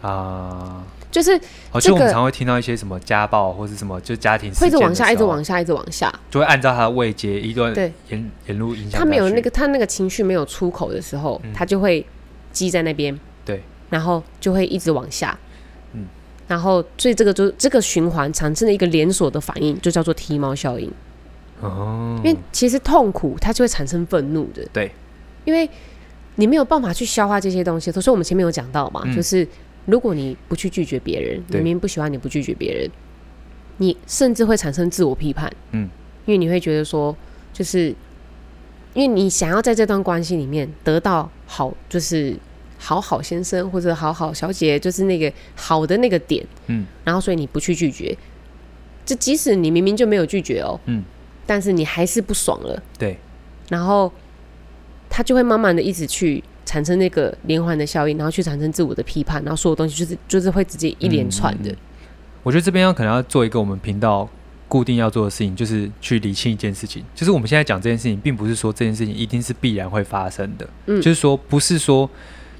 [0.00, 1.32] 啊，就是
[1.72, 7.92] 哦，像我们常会听到一些什么家暴或者什么，就家庭会一直往下，一直往下，一直往下，就会按照他的位阶一段对。
[8.10, 9.00] 沿沿路影响。
[9.00, 12.06] 他没有那个他那个情绪没有出口的时候，他就会
[12.52, 15.47] 积在那边，对，然后就会一直往下，嗯，
[16.48, 20.90] 然后所以这个就这个循环产生了一个连锁的反应，就叫做踢猫效应。
[21.60, 22.20] 哦。
[22.24, 24.90] 因为其实痛苦它就会产生愤怒的，对。
[25.44, 25.68] 因为
[26.34, 29.46] 你没有办法去消化这些东西，所以我们前面有讲到嘛，嗯、就是
[29.86, 32.90] 如果你不去拒绝别人，你明明不喜欢，你不拒绝别人，
[33.78, 35.88] 你甚至会产生自我批判，嗯，
[36.26, 37.16] 因为你会觉得说，
[37.52, 37.94] 就是
[38.94, 42.36] 因为你想要在这段关系里面得到好，就是
[42.78, 48.16] 好好先生或者好好小姐，就是那个好的那个点，嗯，然后所以你不去拒绝，
[49.04, 51.02] 就即使你明明就没有拒绝哦，嗯，
[51.44, 53.18] 但是你还是不爽了，对，
[53.68, 54.10] 然后。
[55.10, 61.70] 他就会慢慢的一直去产生那个连环的效应，然后去产生自我的批判，然后所有东西就是就是会直接一连串的。
[61.70, 61.76] 嗯、
[62.42, 64.28] 我觉得这边要可能要做一个我们频道
[64.68, 72.08] 固定要做的事情，就是去理清一件事情，就是我们现在讲这件事情，并不是说这件事情一定是必然会发生的，嗯，就是说不是说，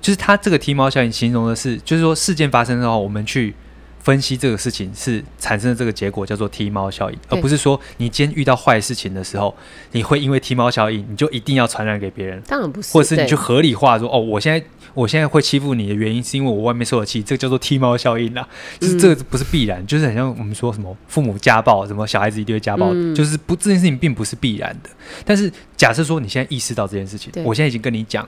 [0.01, 3.55] 就是它这个踢猫效应形容的是，就是说事件发生之后，我们去。
[4.01, 9.55] 分析这个事情是产生的这个结果叫做踢猫效应，而不是说你今天遇到坏事情的时候，
[9.93, 12.41] 你会因为踢猫效应，你就一定要传染给别人。
[12.47, 18.49] 当然不是，或者是你去合理化说哦，我现在我现在会欺负你的原因是因为我外面受了气，这个叫做踢猫效应啦。
[18.81, 24.89] 就是这个不是必然，嗯、就是很像我们说什么父母家暴，什么小孩子一定会家暴，嗯、就是不这件事情并不是必然的。
[25.27, 28.27] 但是假设说你现在意识到这件事情，我现在已经跟你讲，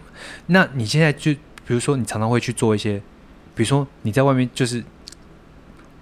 [0.48, 1.32] 那你现在就
[1.70, 2.98] 比如说你常常会去做一些，
[3.54, 4.82] 比如说你在外面就是。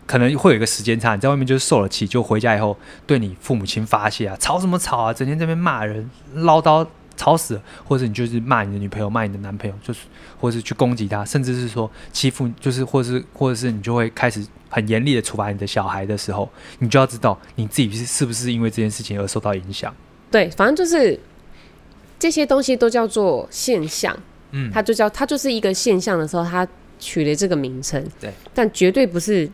[0.07, 2.75] 可能会有一个时间差，你在外面就是受了气，就回家以后
[3.07, 10.07] 对你父母亲发泄啊，吵什么吵啊，整天在那边骂人、唠叨、吵死了，或者你就是骂你的女朋友、骂你的男朋友，就是
[10.41, 19.95] 或者是去攻击他，甚至是说欺负，就是或是或者是你就会开始很严厉的处罚你的小孩的时候，你就要知道你自己是是不是因为这件事情而受到影响。
[20.31, 21.21] 对，反正就是
[22.19, 24.19] 这些东西都叫做现象，
[24.53, 26.67] 嗯，它就叫它就是一个现象的时候，它
[26.99, 29.49] 取了这个名称，对，但绝对不是。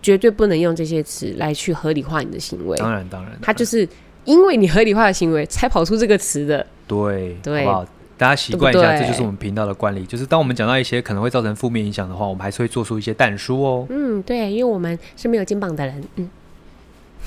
[0.00, 2.78] 绝对不能用这些词来去合理化你的行为。
[2.78, 3.86] 当然，当然，它就是
[4.24, 6.64] 因为你合理化的行为才跑出这个词的。
[6.86, 7.84] 对，对，好不好？
[8.16, 10.04] 大家习惯一下，这就是我们频道的惯例。
[10.04, 13.86] 就是当我们讲到一些可能会造成负面影响的话，我们还是会做出一些但书哦。
[13.90, 16.04] 嗯，对，因为我们是没有肩膀的人。
[16.14, 16.30] 嗯。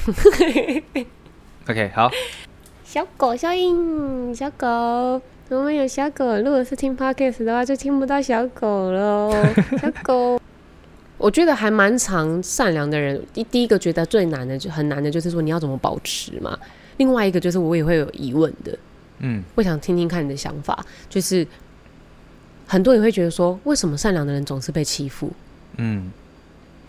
[1.70, 2.10] OK，好。
[2.86, 5.22] 小狗效应，小狗，
[5.58, 6.38] 我们有小狗。
[6.38, 9.30] 如果是听 Podcast 的话，就听不到小狗了。
[9.82, 10.40] 小狗。
[11.18, 16.58] 我觉得还蛮常善良的人，第第一个觉得最难的就很难的，就是说你要怎么保持嘛。
[16.98, 18.76] 另外一个就是我也会有疑问的，
[19.20, 20.84] 嗯，我想听听看你的想法。
[21.10, 21.46] 就是
[22.66, 25.32] 很多人会觉得说，为什么善良的人总是被欺负？
[25.78, 26.12] 嗯，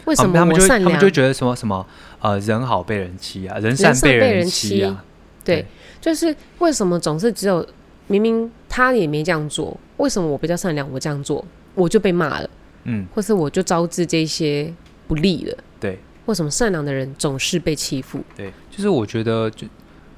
[0.04, 0.84] 为什么他们就善良？
[0.84, 1.84] 他们就觉得什么什么
[2.20, 5.04] 呃，人好被人欺啊，人善被人欺啊。
[5.44, 5.66] 对，对
[6.00, 7.66] 就是为什么总是只有
[8.06, 12.50] 明明他也没这样做，为什么我比较善良，我这样做我就被骂了？
[12.84, 14.72] 嗯，或是我就招致这些
[15.06, 15.56] 不利了。
[15.78, 18.20] 对，为什么善良的人总是被欺负？
[18.36, 19.66] 对，就是我觉得，就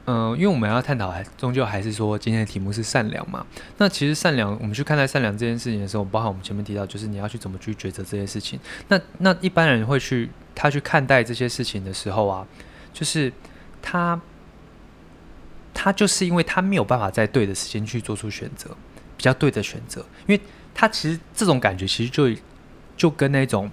[0.06, 3.44] 嗯、呃，因为我们要探讨，还终究还是说今天的题目是善良嘛。
[3.78, 8.58] 那其实善良，我们去看待善良这件事情的时候，包含我们前面提到，就是你要去怎么去抉择这些事情。
[8.88, 12.46] 那那一般人会去他去看待这些事情的时候啊，
[12.92, 13.32] 就是
[13.80, 14.18] 他
[15.74, 18.70] 他就是因为他没有办法在对的时间去做出选择，
[19.16, 20.40] 比较对的选择，因为
[20.72, 22.30] 他其实这种感觉其实就
[22.96, 23.70] 就跟那种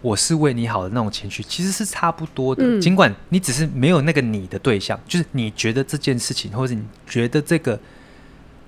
[0.00, 7.78] 我是为你好的那种情绪其实是差不多的，嗯、尽管你只是没有那个你的对象，就是你觉得这件事情，或者你觉得这个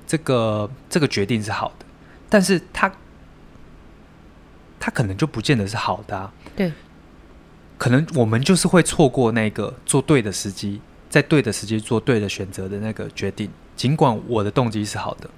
[0.06, 1.86] 这个这个决定是好的，
[2.28, 2.92] 但是他。
[4.80, 6.32] 他可能就不见得是好的啊。
[6.54, 6.72] 对，
[7.76, 13.50] 可能我们就是会错过那个做对的时机，在对的时间做对的选择的那个决定。
[13.76, 15.30] 尽管我的动机是好的，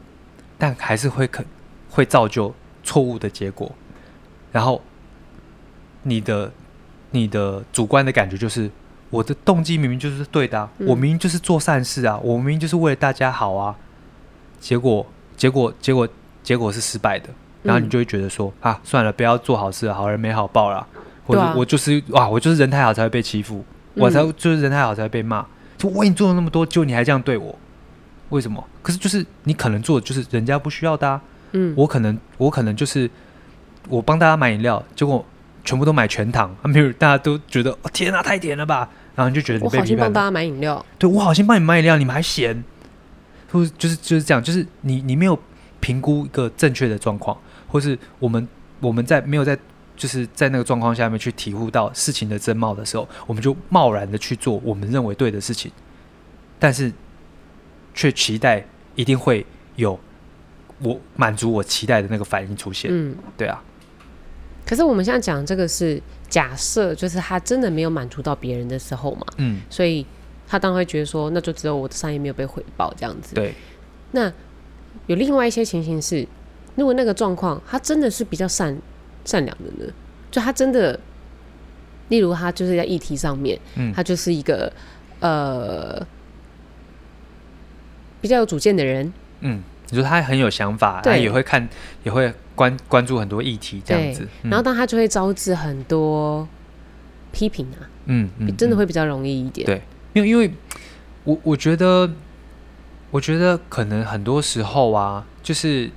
[0.56, 1.44] 但还是会可
[1.90, 3.70] 会造就错误的结果。
[4.50, 4.80] 然后，
[6.02, 6.50] 你的
[7.10, 8.70] 你的主观的感觉就是，
[9.10, 13.76] 我的动机明明就是对的啊，嗯，我明明就是做善事啊，我明明就是为了大家好啊。
[14.58, 15.06] 结果，
[15.36, 16.08] 结果，结果，
[16.42, 17.28] 结果是失败的。
[17.62, 20.86] 然后你就会觉得说、嗯、啊，算了，不要做好事，好人没好报啦。
[21.26, 23.62] 或者我就是哇，我就是人太好才会被欺负，
[23.96, 25.46] 嗯、我才就是人太好才会被骂。
[25.80, 27.58] 就我为你做了那么多，就你还这样对我，
[28.28, 28.62] 为什么？
[28.82, 31.18] 可是就是你可能做的就是人家不需要的啊。
[31.52, 33.10] 嗯，我可能我可能就是
[33.88, 35.24] 我帮大家买饮料，结果
[35.64, 38.86] 全部都买全糖，啊， 没有大家都觉得、哦、天哪，太甜了吧？
[39.14, 39.78] 然后你就觉得你被。
[39.78, 42.62] 我好心帮大家买饮料，对我好心帮你买饮料，你们还嫌，
[43.50, 45.36] 或就是就是这样，就是你你没有
[45.80, 47.34] 评估一个正确的状况。
[47.66, 48.46] 或是我们
[48.80, 49.56] 我们在没有在
[50.00, 55.70] 就是在那个状况下面去体悟到事情的真貌的时候，我们就贸然的去做我们认为对的事情，
[56.58, 56.90] 但是
[57.92, 59.44] 却期待一定会
[59.76, 60.00] 有
[60.82, 62.90] 我满足我期待的那个反应出现。
[62.90, 63.62] 嗯，对啊。
[64.64, 69.26] 可是我们现在讲这个是假设，就是他真的没有满足到别人的时候嘛。
[69.36, 69.60] 嗯。
[69.68, 70.06] 所以
[70.48, 73.34] 他当然会觉得说，那就只有我的善意没有被回报这样子。
[73.34, 73.54] 对。
[74.12, 74.32] 那
[75.08, 76.26] 有另外一些情形是。
[76.76, 78.74] 如果那个状况，他真的是比较善
[79.24, 79.92] 善良的呢？
[80.30, 80.98] 就他真的，
[82.08, 84.72] 例如他就是在议题上面，嗯，他就是一个
[85.20, 86.00] 呃
[88.20, 91.68] 比较有主见的人，嗯，你说他很有想法，他也会看，
[92.04, 96.46] 也会关关注很多议题这样子，然后当他就会招致很多
[97.32, 100.52] 批评啊，嗯，嗯，真的会比较容易一点，对，因为因为
[101.24, 102.08] 我我觉得，
[103.10, 105.90] 我觉得可能很多时候啊，就是。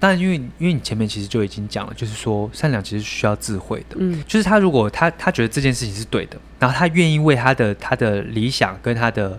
[0.00, 9.38] 但因为因为你前面其实就已经讲了，就是说善良其实需要智慧的，嗯，就是他如果他他觉得这件事情是对的，然后他愿意为他的他的理想跟他的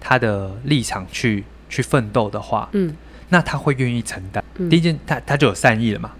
[0.00, 2.96] 他的立场去去奋斗的话，嗯，
[3.28, 4.42] 那他会愿意承担。
[4.56, 6.12] 嗯，第一件，他他就有善意了嘛，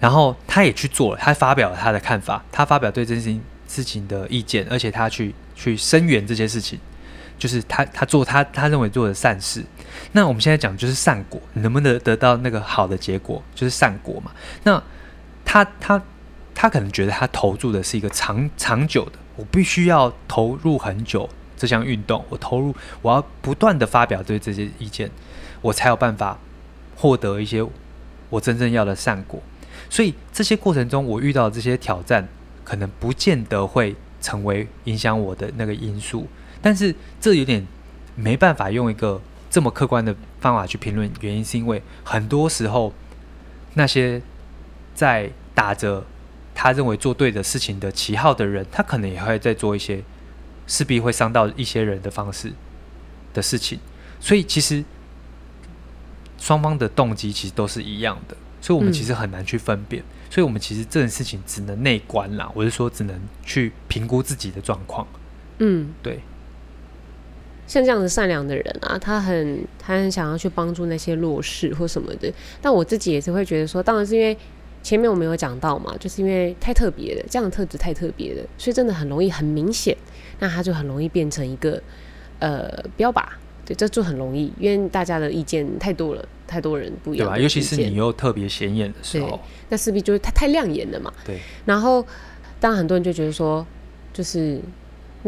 [0.00, 6.78] 然后他也去做了，他发表了他的看法，他发表对这件事情事情的意见，而且他去去声援这些事情。
[7.38, 9.64] 就是他，他做他他认为做的善事。
[10.12, 14.32] 那我们现在讲就是善果，你能不能得到那个好的结果，就是善果嘛。
[14.64, 14.82] 那
[15.44, 16.02] 他他
[16.54, 25.10] 他可能觉得他投注的是一个长长久的，我必须要投入很久这项运动，我投入，我要不断的发表对这些意见，
[25.60, 26.38] 我才有办法
[26.96, 27.64] 获得一些
[28.30, 29.40] 我真正要的善果。
[29.90, 32.28] 所以这些过程中，我遇到这些挑战，
[32.64, 36.26] 可能不见得会成为影响我的那个因素。
[36.60, 37.66] 但是这有点
[38.16, 42.92] 没办法用一个这么客观的方法去评论，原因是因为很多时候
[43.74, 44.20] 那些
[44.94, 46.04] 在打着
[46.54, 50.02] 他认为做对的事情的旗号的人，他可能也会在做一些
[50.66, 52.52] 势必会伤到一些人的方式
[53.32, 53.78] 的事情，
[54.20, 54.84] 所以其实
[56.38, 65.06] 双方的动机其实都是一样的，所以我们其实很难去分辨，嗯、所以我们其实这件事情只能内观啦，我是说只能去评估自己的状况，
[65.58, 66.20] 嗯，对。
[67.68, 72.32] 像这样子善良的人啊，他很他很想要去帮助那些弱势或什么的。
[72.62, 74.36] 但我自己也是会觉得说，当然是因为
[74.82, 79.94] 前面我们有讲到嘛，就是因为太特别了，这样的特质太特别了，所以真的很容易很明显，
[80.38, 81.80] 那他就很容易变成一个
[82.38, 83.22] 呃标靶。
[83.66, 87.38] 对，这就很容易，因为大家的意见太多了，太多人不一样，对吧？
[87.38, 91.12] 尤其是你又特别显眼的时候，那势必就是他太亮眼了嘛。
[91.22, 91.38] 对。
[91.66, 92.02] 然后，
[92.58, 93.66] 当然很多人就觉得说，
[94.14, 94.58] 就是。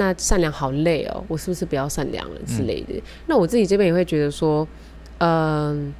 [0.01, 2.95] 那善良好累哦，我是不是不要善良了之类的？
[2.95, 4.67] 嗯、那我自己这边也会觉得说，
[5.19, 5.95] 嗯、呃，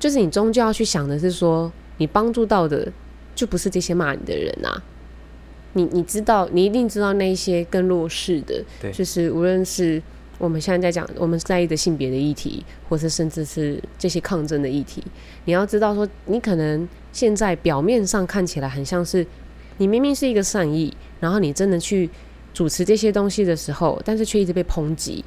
[0.00, 2.90] 就是你终究要去想的是说，你帮助到的
[3.34, 4.82] 就不是这些骂你的人啊。
[5.74, 10.02] 你你知道，你一定知道那些更弱势的，就是无论是
[10.38, 15.04] 我们现在在讲我们在意的性别的议题，或是甚至是这些抗争的议题，
[15.44, 19.26] 你要知道说，你可能现在表面上看起来很像是
[19.76, 22.08] 你明明是一个善意，然后你真的去。
[22.56, 25.22] 主持这些东西的时候，但是却一直被抨击。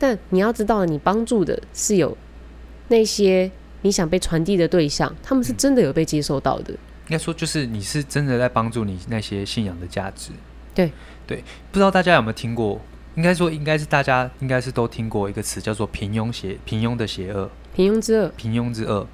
[0.00, 2.18] 但你要知道，你帮助的是有
[2.88, 3.48] 那些
[3.82, 6.72] 你想被传递的对象，他们是真的有被接受到的。
[6.72, 10.32] 应该说就是你是真的在帮助你那些信仰的价值。
[10.74, 10.90] 对
[11.24, 12.80] 对，不知道大家有没有听过？
[13.14, 19.06] 应该说应该是大家应该是都听过一个词叫做平庸邪平庸的邪恶，平庸之恶，平庸之恶，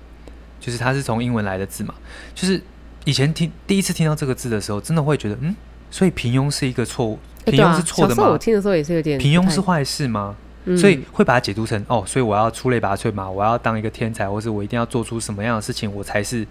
[0.58, 1.94] 就是它是从英文来的字嘛。
[2.34, 2.62] 就是
[3.04, 5.54] 以前听第一次听到这个字的时候，真的会觉得嗯，
[5.94, 8.24] 所以平庸是一个错误，平庸是错的吗？
[8.24, 10.34] 欸啊、我听的时候也是有点平庸是坏事吗？
[10.64, 16.44] 嗯、所以会把它解读成哦，所以我要出类拔萃嘛，我要当一个天才，或是我一定要做出什么样的事情，我才是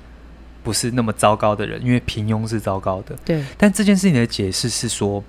[0.63, 1.83] 不是那么糟糕的人？
[1.83, 3.13] 因为平庸是糟糕的。
[3.25, 3.43] 对。
[3.57, 5.21] 但这件事情的解释是说，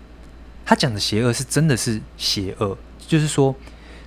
[0.65, 3.53] 他讲的邪恶是真的是邪恶，就是说，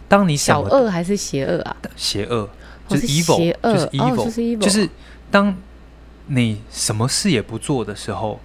[0.08, 1.76] 当你想小恶还是邪恶啊？
[1.98, 2.50] 邪恶
[2.88, 4.90] 就是 evil，哦、就是 evil，、哦、是 evil，就是
[5.30, 5.54] 当
[6.28, 8.40] 你什么事也不做的时候。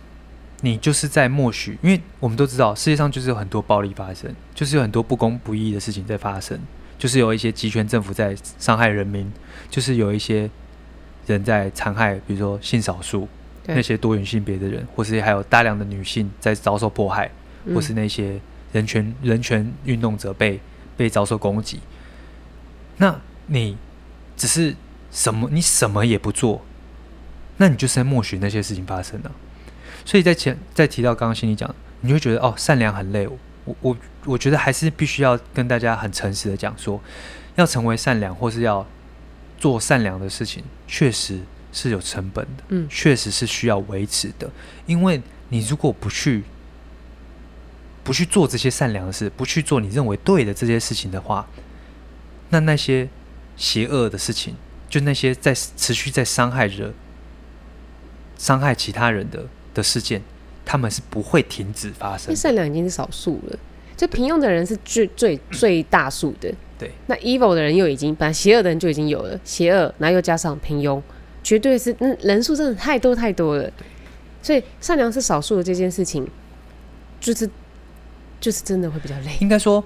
[0.64, 6.59] 你就是在默许，因为我们都知道世界上就是有很多暴力发生，就是有很多不公不义的事情在发生，
[6.96, 9.31] 就是有一些集权政府在伤害人民，
[9.68, 10.48] 就是有一些
[11.27, 13.29] 人在残害，比如说性少数
[13.66, 17.29] 那些多元性别的人，或是还有大量的女性在遭受迫害，
[17.75, 18.40] 或是那些
[18.72, 20.61] 人权人权运动者被
[20.96, 21.81] 被遭受攻击。
[22.98, 23.77] 那你
[24.37, 24.77] 只是
[25.11, 25.48] 什么？
[25.51, 26.64] 你什么也不做，
[27.57, 29.33] 那你就是在默许那些事情发生了。
[30.05, 33.29] 所以在前再提到刚刚心里讲，你会觉得哦，善良很累。
[33.65, 37.01] 我我我觉得还是必须要跟大家很诚实的讲说，
[37.55, 38.85] 要成为善良或是要
[39.57, 41.41] 做善良的事情，确实
[41.73, 44.51] 是有成本的，嗯，确实是需要维持的。
[44.87, 46.43] 因为你如果不去
[48.03, 51.47] 不去做这些善良的事，不去做你认为对的这些事情的话，
[52.51, 53.09] 那那些
[53.57, 54.57] 邪恶的事情，
[54.91, 56.93] 就那些在持续在伤害着、
[58.37, 59.47] 伤害其他人的。
[59.75, 60.23] 的事件，
[60.65, 62.35] 他们是不会停止发生。
[62.35, 63.59] 善良已经是少数了，
[63.97, 66.53] 就平庸的人是最最 最大数的。
[66.79, 71.01] 对，那 evil 的人又已经，本来邪恶的人就已经有了，邪恶，然后又加上平庸，
[71.45, 73.71] 绝对是那人数真的太多太多了。
[74.43, 76.27] 所以善良是少数的这件事情，
[77.21, 77.49] 就是
[78.41, 79.37] 就是真的会比较累。
[79.39, 79.85] 应该说，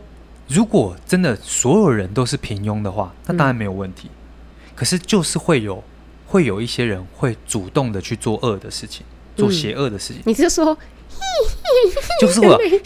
[0.48, 4.08] 如果真的所有人都是平庸的话，那当然没有问题。
[4.08, 5.84] 嗯、可是就是会有
[6.26, 9.04] 会有一些人会主动的去做恶的事情。
[9.36, 10.76] 做邪恶的事情，嗯、你是说，
[12.20, 12.58] 就是我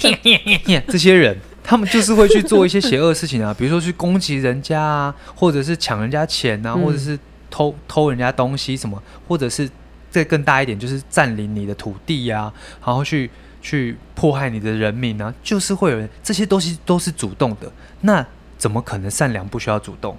[0.88, 9.70] 这些人，他们就是会去做一些邪恶事情啊， 比如说去攻击人家啊，或者是抢人家钱啊，或者是偷偷人家东西什么，或者是
[10.10, 12.52] 再更大一点，就是占领你的土地呀，
[12.84, 13.30] 然后去
[13.62, 18.26] 去迫害你的人民啊，就是会有人这些东西都是主动的，那
[18.58, 20.16] 怎么可能善良不需要主动？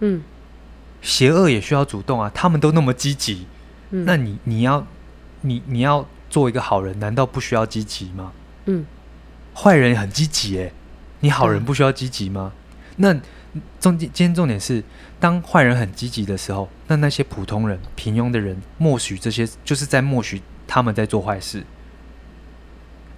[0.00, 0.22] 嗯，
[1.02, 3.46] 邪恶也需要主动啊，他们都那么积极，
[3.90, 4.86] 那你你要。
[5.46, 8.32] 你你要做一个好人，难道不需要积极吗？
[8.64, 8.86] 嗯，
[9.54, 10.72] 坏人很积极诶，
[11.20, 12.52] 你好人不需要积极吗？
[12.96, 13.20] 嗯、那
[13.78, 14.82] 重今天重点是，
[15.20, 21.62] 当坏人很积极的时候，那那些普通人、平庸的人，默许这些，就是在默许他们在做坏事。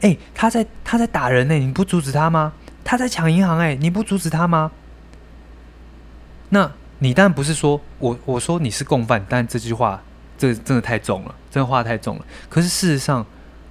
[0.00, 2.52] 哎、欸，他在他在打人呢，你不阻止他吗？
[2.82, 4.72] 他在抢银行哎，你不阻止他吗？
[6.48, 10.02] 那你当然不是说我我说你是共犯，但这句话。
[10.38, 12.26] 这真的太重了，真的话太重了。
[12.50, 13.24] 可是事实上，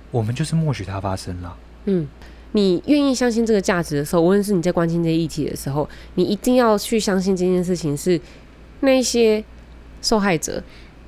[0.10, 1.56] 我们就是默许它发生了。
[1.86, 2.08] 嗯，
[2.54, 8.19] 你愿意相信这个价值的时候，无论是你在关心这些议题的时候，你一定要去相信这件事情是
[8.80, 9.43] 那些
[10.02, 10.63] 受害者，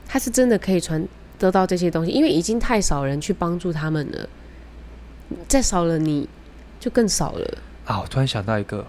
[0.06, 1.04] 他是真的可以传
[1.40, 4.30] 得到这些东西，因为已经太少人去帮助他们了。
[5.48, 6.30] 再少了，你
[6.80, 7.58] 就更少了。
[7.86, 8.86] 啊，我突然想到一个，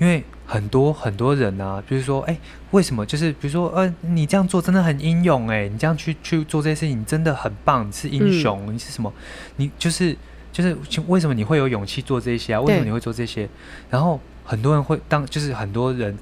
[0.00, 0.24] 因为。
[0.50, 2.36] 很多很多人啊，就是说，哎，
[2.72, 3.06] 为什么？
[3.06, 9.12] 就是比如说，呃，你这样做真的很英勇，哎，你这样去去做这些事情，你真的很棒，你是英雄，嗯、你是什么？
[9.58, 10.16] 你就是
[10.50, 12.60] 就是为什么你会有勇气做这些啊？
[12.62, 13.48] 为什么你会做这些？
[13.88, 16.18] 然后很多人会当，就是很多人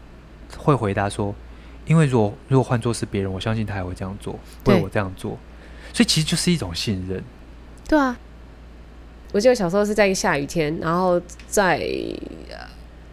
[0.59, 1.35] 会回答说，
[1.87, 5.39] 因为如果如果换做是别人，我相信他也会这样做，为我这样做，
[5.95, 7.25] 所以其实就是一种信任。
[7.89, 8.15] 对啊，
[9.33, 11.83] 我记得小时候是在一个下雨天，然后在。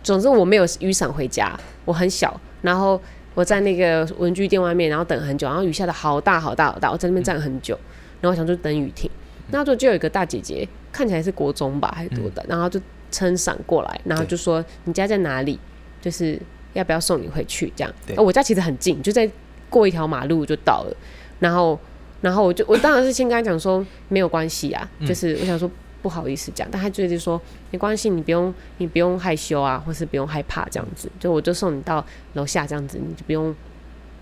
[0.06, 3.02] 总之我没有雨伞回家，我很小，然后
[3.34, 7.74] 我在那个文具店外面，然后等很久，然后雨下的好大好大好大，我在那边站很久，
[8.22, 9.10] 然后我想说等雨停，
[9.50, 12.80] 那就就有一个大姐姐，看起来是国中吧还是多大，然后就
[13.10, 15.60] 撑伞过来，然后就说你家在哪里？
[16.00, 16.40] 就是
[16.74, 17.92] 要不要送你回去这样？
[18.06, 19.28] 对，我家其实很近，就在
[19.72, 20.96] 过一条马路就到了，
[21.40, 21.80] 然后
[22.22, 25.68] 然后我就我当然是先跟他讲说没有关系啊，就是我想说。
[26.06, 27.42] 不好意思讲，但他就是说
[27.72, 33.56] 没关系，你不用你不用害羞啊，或是不用害怕这样子，就我就送你到楼下这样子，你就不用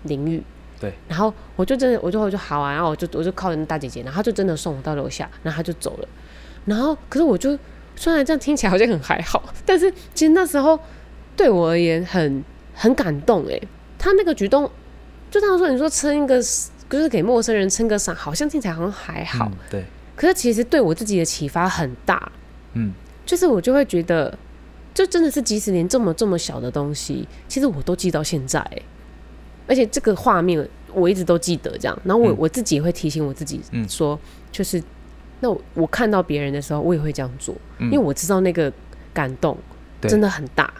[0.04, 0.42] 淋雨。
[0.80, 6.08] 对，然后我就真的我就我就好啊，然后我就我就靠着那大姐姐，然后她就真的送我到楼下，然后他就走了。
[6.64, 7.58] 然后可是我就
[7.96, 10.80] 虽然这样听起来好像很还好，但是其实那时候
[11.36, 12.42] 对我而言很
[12.74, 13.68] 很感动诶、欸，
[13.98, 14.70] 他那个举动
[15.30, 16.42] 就他说你说撑一个
[16.88, 19.50] 就是给陌生人撑个伞，好像听起来好像还好。
[19.52, 19.84] 嗯、对。
[20.16, 22.30] 可是其实对我自己的启发很大。
[22.74, 22.92] 嗯。
[23.26, 24.36] 就是我就会觉得，
[24.92, 28.62] 就真的是即使连这么这么小的东西，其实我都记到现在。
[29.66, 31.98] 而且这个画面我一直都记得这样。
[32.04, 34.18] 然后我、嗯、我自己也会提醒我自己说，嗯、
[34.52, 34.82] 就是
[35.40, 38.70] 那我，我看到别人的时候，我也会这样做，嗯、因为我知道那个
[39.14, 39.56] 感动
[40.02, 40.70] 真的很大。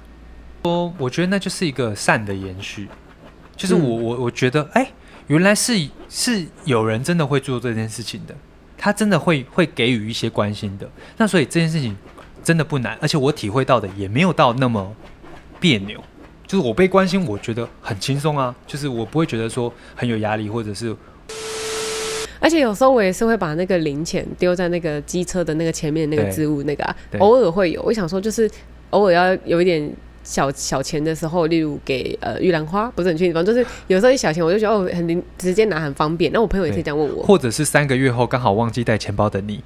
[0.64, 2.86] 说，我觉得那就是一个善的延续。
[3.56, 4.92] 就是我我我觉得，哎、欸，
[5.28, 5.72] 原来是
[6.10, 8.34] 是有人真的会做这件事情的，
[8.76, 10.88] 他真的会会给予一些关心的。
[11.16, 11.96] 那所以这件事情
[12.42, 14.94] 真的不难，而且我体会到的也没有到那么
[15.58, 16.02] 别扭。
[16.46, 18.54] 就是我被关心，我觉得很轻松啊。
[18.66, 20.94] 就是我不会觉得说很有压力，或者是。
[22.38, 27.82] 而且有时候我也是会把那个零钱丢在那个机车的那个前面那个置物那个啊，偶尔会有。
[27.82, 28.50] 我想说，就是
[28.90, 29.90] 偶尔要有一点。
[30.24, 36.32] 小小钱的时候，例如给呃玉兰花，不是很确定，反正就是有时候一小钱，我就觉得哦，很直接拿很方便。
[36.32, 39.62] 那我朋友也可以这样问我，或者是三个月后刚好忘记带钱包的你，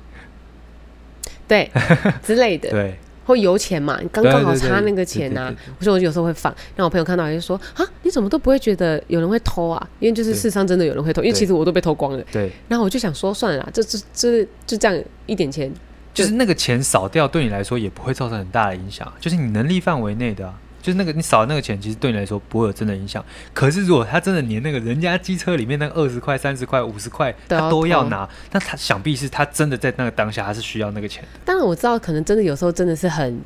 [1.46, 1.70] 对
[2.22, 5.54] 之类的，对，或油钱嘛，刚刚好差那个钱呐。
[5.78, 9.88] 我说我有时候会放，让我朋友看到就说啊，你怎么都不会觉得有人会偷啊？
[10.00, 12.24] 因为就是世上真的有人会偷，因为其实我都被偷光了。
[12.32, 15.72] 对，然后我就想说算了啦，就就就就这样一点钱。
[16.14, 20.54] 就是那个钱少掉，对你来说也不会造成很大的影响，就是你能力范围内的啊。
[20.80, 23.22] 就是那个你少的那个钱，其实对你来说不会有真的影响。
[23.52, 31.28] 可是如果他真的连那个人家机车里面那个二十块、三十块、五十块，他都要拿，那他想必是他真的在那个当下，他是需要那个钱的。
[31.44, 33.42] 当然我知道，可能真的有时候真的是很，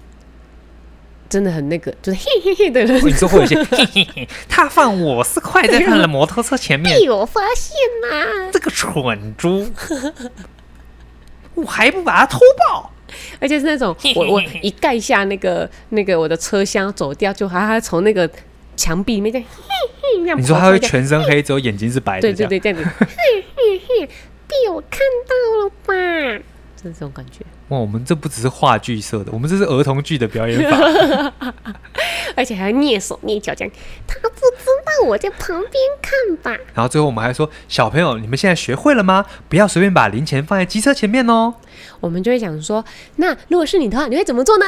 [1.29, 3.05] 真的很那个，就是嘿嘿嘿的人。
[3.05, 7.75] 你说会有些 嘿嘿嘿，他放五十块在他的摩托车前面，被我发现
[8.09, 8.51] 啦！
[8.53, 9.69] 这个蠢猪。
[11.55, 12.39] 我还不把它偷
[12.69, 12.91] 爆，
[13.41, 18.29] 而且是那种 我我一盖下那个那个我的车厢走掉，就还还从那个
[18.77, 19.47] 墙壁里面在嘿
[20.01, 20.35] 嘿。
[20.37, 22.23] 你说他会全身黑，只有眼睛是白的？
[22.23, 24.07] 对对对，这样子嘿嘿嘿，
[24.47, 26.45] 被我看到了吧？
[26.77, 27.45] 就是这种感觉。
[27.73, 31.33] 哇，我们这不只是话剧社的，我们这是儿童剧的表演法，
[32.37, 33.75] 而且还要蹑手蹑脚这样。
[34.07, 36.51] 他不知道我在旁边看吧。
[36.75, 39.25] 然后最后我们还说，小朋友，你们现在学会了吗？
[39.49, 41.55] 不要随便把零钱放在机车前面哦。
[41.99, 42.85] 我们就会讲说，
[43.16, 44.66] 那如果是你的话，你会怎么做呢？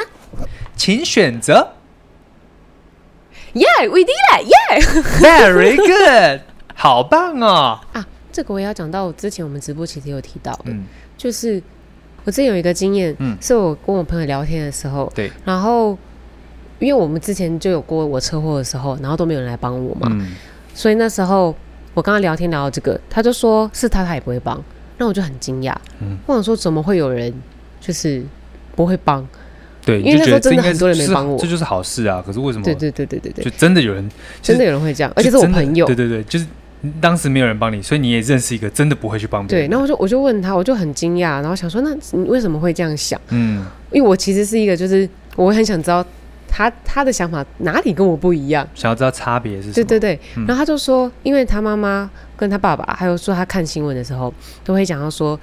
[0.74, 1.74] 请选择。
[3.52, 4.48] Yeah, we did it.
[4.48, 4.80] Yeah,
[5.20, 6.40] very good.
[6.74, 7.80] 好棒哦。
[7.92, 10.86] 啊，这个我也要讲到，之前我们直播其实有提到，嗯，
[11.18, 11.62] 就是。
[12.24, 15.96] 我之前有一个经验，嗯，是我跟我朋友聊天的时候，对，然后
[16.78, 20.28] 因为我们之前就有过我车祸的时候，然后都没有人来帮我嘛，嗯，
[20.74, 21.54] 所以那时候
[21.92, 24.62] 我刚刚聊天聊到这个，他就说是他，他也不会帮，
[24.98, 27.32] 那我就很惊讶，嗯，我想说怎么会有人
[27.80, 28.24] 就是
[28.74, 29.26] 不会帮？
[29.84, 32.24] 对，因为那时候真的很多人没帮我，这就是好事啊。
[32.26, 32.64] 可是为什么？
[32.64, 34.10] 对对对对对对，就真的有人，
[34.40, 36.46] 真的有人会这样，而且是我朋友，对对对，就是。
[37.00, 39.68] 当时没有人帮你，所以你也认识一个真的不会去帮别人。
[39.68, 43.20] 对，然后我就我就问他，我就很惊讶，然后想说，那你为什么会这样想？
[43.30, 46.04] 嗯，因为我其实是一个，就是我很想知道
[46.48, 49.74] 他他的想法哪里跟我不一样，想要知道差别是什么。
[49.74, 54.32] 对对对，然后他就说，因为他妈妈跟他爸爸，还有说他看新闻的时候，
[54.62, 55.38] 都会讲到说，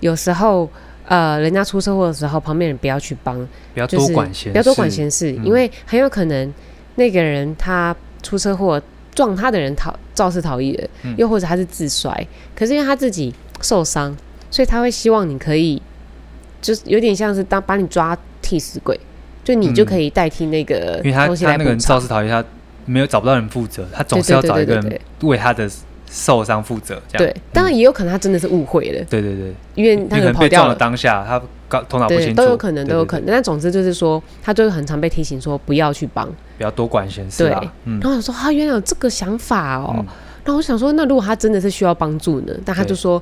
[0.00, 0.68] 有时候
[1.04, 3.36] 呃，人家出车祸的时候，旁边人不要去帮，
[3.74, 6.52] 不要多管闲事，不要多管闲事，因为很有可能
[6.94, 8.80] 那个人他出车祸。
[9.16, 14.14] 撞他的人逃肇事逃逸了，又或者他是自摔，嗯、可是因为他自己受伤，
[14.50, 15.80] 所以他会希望你可以，
[16.60, 19.00] 就是有点像是当把你抓替死鬼，
[19.42, 21.42] 就你就可以代替那个东西来补偿。
[21.42, 22.44] 因为他他那个人肇事逃逸，他
[22.84, 25.68] 没有找不到人负责，他总是要找一个人为他的
[26.10, 27.00] 受伤负责。
[27.08, 29.04] 这样对，当然也有可能他真的是误会了。
[29.10, 31.40] 对对对，因为他可能跑掉了当下他。
[31.88, 33.26] 头脑不清楚，都有可能，都有可能。
[33.26, 36.24] 但总之就是说，他就很常被提醒说不要去帮，
[36.56, 37.42] 不要多管闲事。
[37.42, 39.92] 对，然后我说他原来有这个想法哦。
[40.44, 42.54] 然后我想说，那如果他真的是需要帮助呢？
[42.64, 43.20] 但他就说，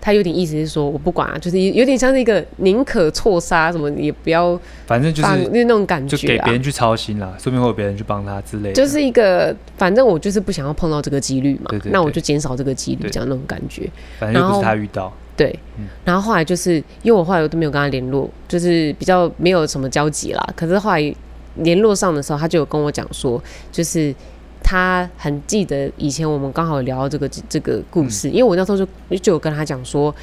[0.00, 8.74] 他有点意思是说，我不管啊，就是有点像是一个宁可错杀什么也不要，反正就是那种感觉，就给别人去操心啦，说不定会有别人去帮他之类的。
[8.74, 13.88] 就是一个，反正我就是不想要碰到这个几率嘛，那我就减少这个几率，这样那种感觉。
[14.18, 15.12] 反正又不是他遇到。
[15.36, 15.58] 对，
[16.04, 20.48] 然后后来就是因为我后来我都没有跟他联络，就是比较没有什么交集啦。
[20.54, 21.14] 可是后来
[21.56, 23.42] 联络上的时候，他就有跟我讲说，
[23.72, 24.14] 就是
[24.62, 28.86] 他很记得以前我们刚好聊到这个这个故事，嗯、因为我那时候就
[29.18, 30.14] 就有跟他讲说，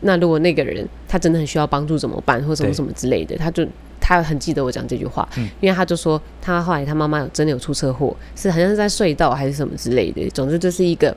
[0.00, 3.66] 那如果那个人他真的很需要帮助怎么办，或什么什么之类的，他就
[4.00, 11.16] 他很记得我讲这句话，嗯、因为他就说他后来他妈妈有真的有出车祸，是好像是在隧道还是什么之类的，总之就是一个。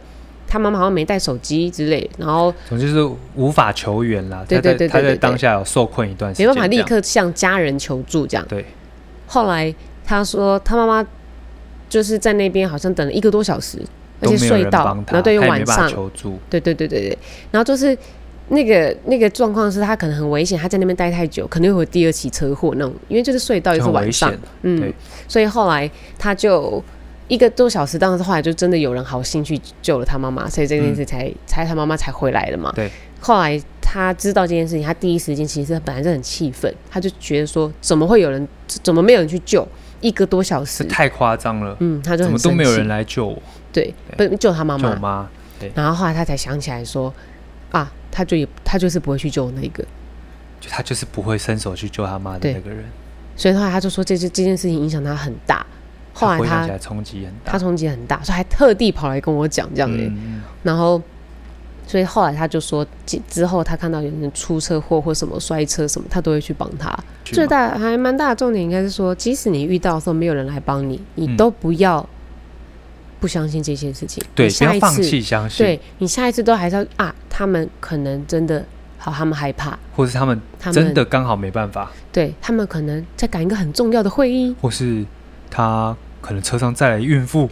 [0.49, 4.45] 他妈妈好像没带手机之类，然后总之是无法求援啦。
[4.47, 8.47] 对对对，他在当下有受困一段时间，没办法立刻向家人求助这样。
[8.47, 8.63] 对。
[9.25, 9.75] 后来
[10.05, 11.05] 他说他妈妈
[11.89, 13.79] 就是在那边好像等了一个多小时，
[14.19, 15.89] 而且隧道，然后对于晚上
[16.49, 17.17] 对对对对对，
[17.51, 17.97] 然后就是
[18.49, 24.33] 那个那个状况是他可能很危险，他在那边待太久，可能会有第二起车祸那种，因为就是隧道也是晚上，
[24.63, 24.91] 嗯，
[25.27, 26.83] 所以后来他就
[27.27, 32.71] 一个多小时，当时后来就真的有人好心去救了他妈妈，所以这件事才、嗯、才他妈妈才回来了嘛。
[32.73, 39.67] 对，后来他知道这件事情，他第一时间其实本来是很气愤，他就觉得说怎么会有人，怎么没有人去救？
[40.01, 41.75] 一个多小时，太夸张了。
[41.79, 43.41] 嗯，他就怎么都没有人来救我。
[43.71, 44.93] 对，不救他妈妈。
[44.93, 45.29] 救妈。
[45.59, 45.71] 对。
[45.75, 47.13] 然后后来他才想起来说，
[47.71, 49.83] 啊，他就也他就是不会去救那个，
[50.59, 52.85] 就他就是不会伸手去救他妈的那个人。
[53.35, 55.65] 所以后来他就说，这这这件事情影响他很大。
[56.13, 60.03] 后来他冲击很大，他冲击很大，所以还特地跑来跟我讲这样的。
[60.03, 60.99] 嗯、然后，
[61.87, 62.85] 所以后来他就说，
[63.27, 66.95] 之后他看到有人出车祸或什么摔车什么，他都会去帮他。
[67.23, 72.07] 最大还蛮大的重点应该是说，即使你遇到的时候没有人来帮你，你都不要
[73.19, 74.23] 不相信这些事情。
[74.35, 75.65] 对，不要放弃相信。
[75.65, 78.63] 对，你下一次都还是要啊，他们可能真的
[78.97, 80.39] 好，他们害怕，或是他们
[80.71, 81.91] 真的刚好没办法。
[82.11, 85.05] 对，他们可能在赶一个很重要的会议，或是
[85.49, 85.95] 他。
[86.19, 87.49] 可能车上载来孕妇，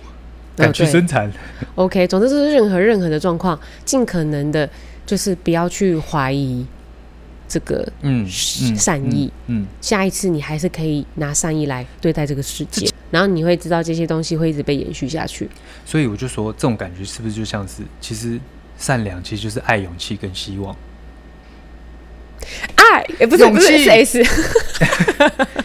[0.56, 1.32] 赶去生产。
[1.76, 4.70] Oh, OK，总之就是任何任何的状况，尽可能的，
[5.06, 6.66] 就是不要去怀疑
[7.47, 9.60] 这个嗯善意嗯。
[9.60, 15.49] 嗯，嗯下一次你还是可以拿善意来对待这个世界，然后你会知道这些东西会一直被延续下去。
[15.86, 18.39] 所以我就说，这种感觉是不是就像是，其实
[18.78, 20.76] 善良其实就是爱、勇气跟希望。
[22.76, 24.24] 爱也不是不是 S，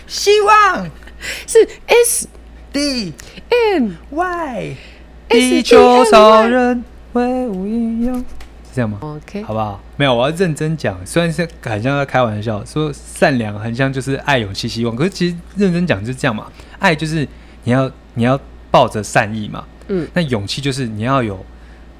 [0.07, 0.91] 希望
[1.47, 2.29] 是 S。
[2.73, 3.13] D
[3.75, 4.77] N Y，
[5.29, 8.25] 地球超人为无英勇，是
[8.73, 9.81] 这样吗？OK，好不好？
[9.97, 10.97] 没有，我要认真讲。
[11.05, 16.47] 虽然是很像在开玩笑，说善良很像就是爱、勇气、希望，可是其实认真讲就是这样嘛。
[16.79, 17.27] 爱就是
[17.65, 18.39] 你要你要
[18.71, 20.07] 抱着善意嘛，嗯。
[20.15, 21.45] 那勇气就是你要有，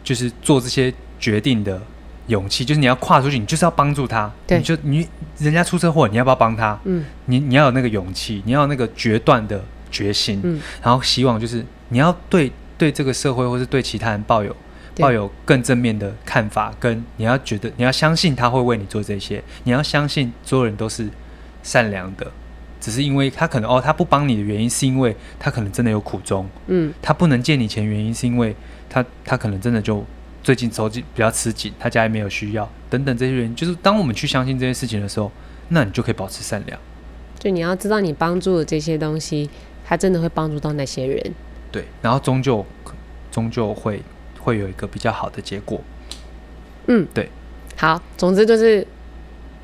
[0.05, 1.83] 就是做这些决定的
[2.29, 4.31] 勇气，就是你要跨出去，你就是要帮助他。
[4.47, 5.09] 对，你就你
[5.39, 6.79] 人家出车祸，你要不要帮他？
[6.85, 9.61] 嗯，你你要有那个勇气，你要有那个决断的。
[9.91, 14.55] 决心，嗯，然后希望就是你要对对这个社会或是对其他人抱有
[14.97, 21.09] 抱有更正面的看法，跟你要觉得你要相信他会为你做这些，你要相信所有人都是
[21.63, 22.31] 善良的，
[22.81, 28.55] 只是因为他可能哦他不帮你的原因是因为他可能真的有苦衷，嗯，他不能借你钱原因是因为
[28.89, 30.05] 他他可能真的就
[30.43, 35.31] 最近手机比较吃紧，他家里没有需要等等这些原因，就是当我们去相信这些事情的时候，
[35.69, 36.79] 那你就可以保持善良。
[37.39, 39.49] 就你要知道你帮助的这些东西。
[39.91, 41.35] 他真的会帮助到那些人，
[41.73, 42.65] 对，然后终究
[43.29, 44.01] 终究会
[44.39, 45.81] 会有一个比较好的结果。
[46.87, 47.29] 嗯，对，
[47.77, 48.87] 好，总之就是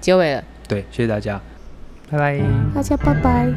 [0.01, 0.43] 结尾了。
[0.67, 1.41] 对，谢谢大家，
[2.11, 2.41] 拜拜，
[2.75, 3.53] 大家拜拜。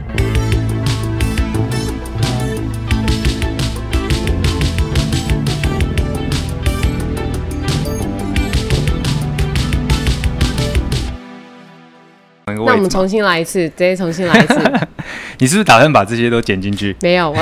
[12.45, 14.53] 那我们重新来一次，直接重新来一次。
[15.39, 16.95] 你是不是打算把这些都剪进去？
[17.01, 17.33] 没有，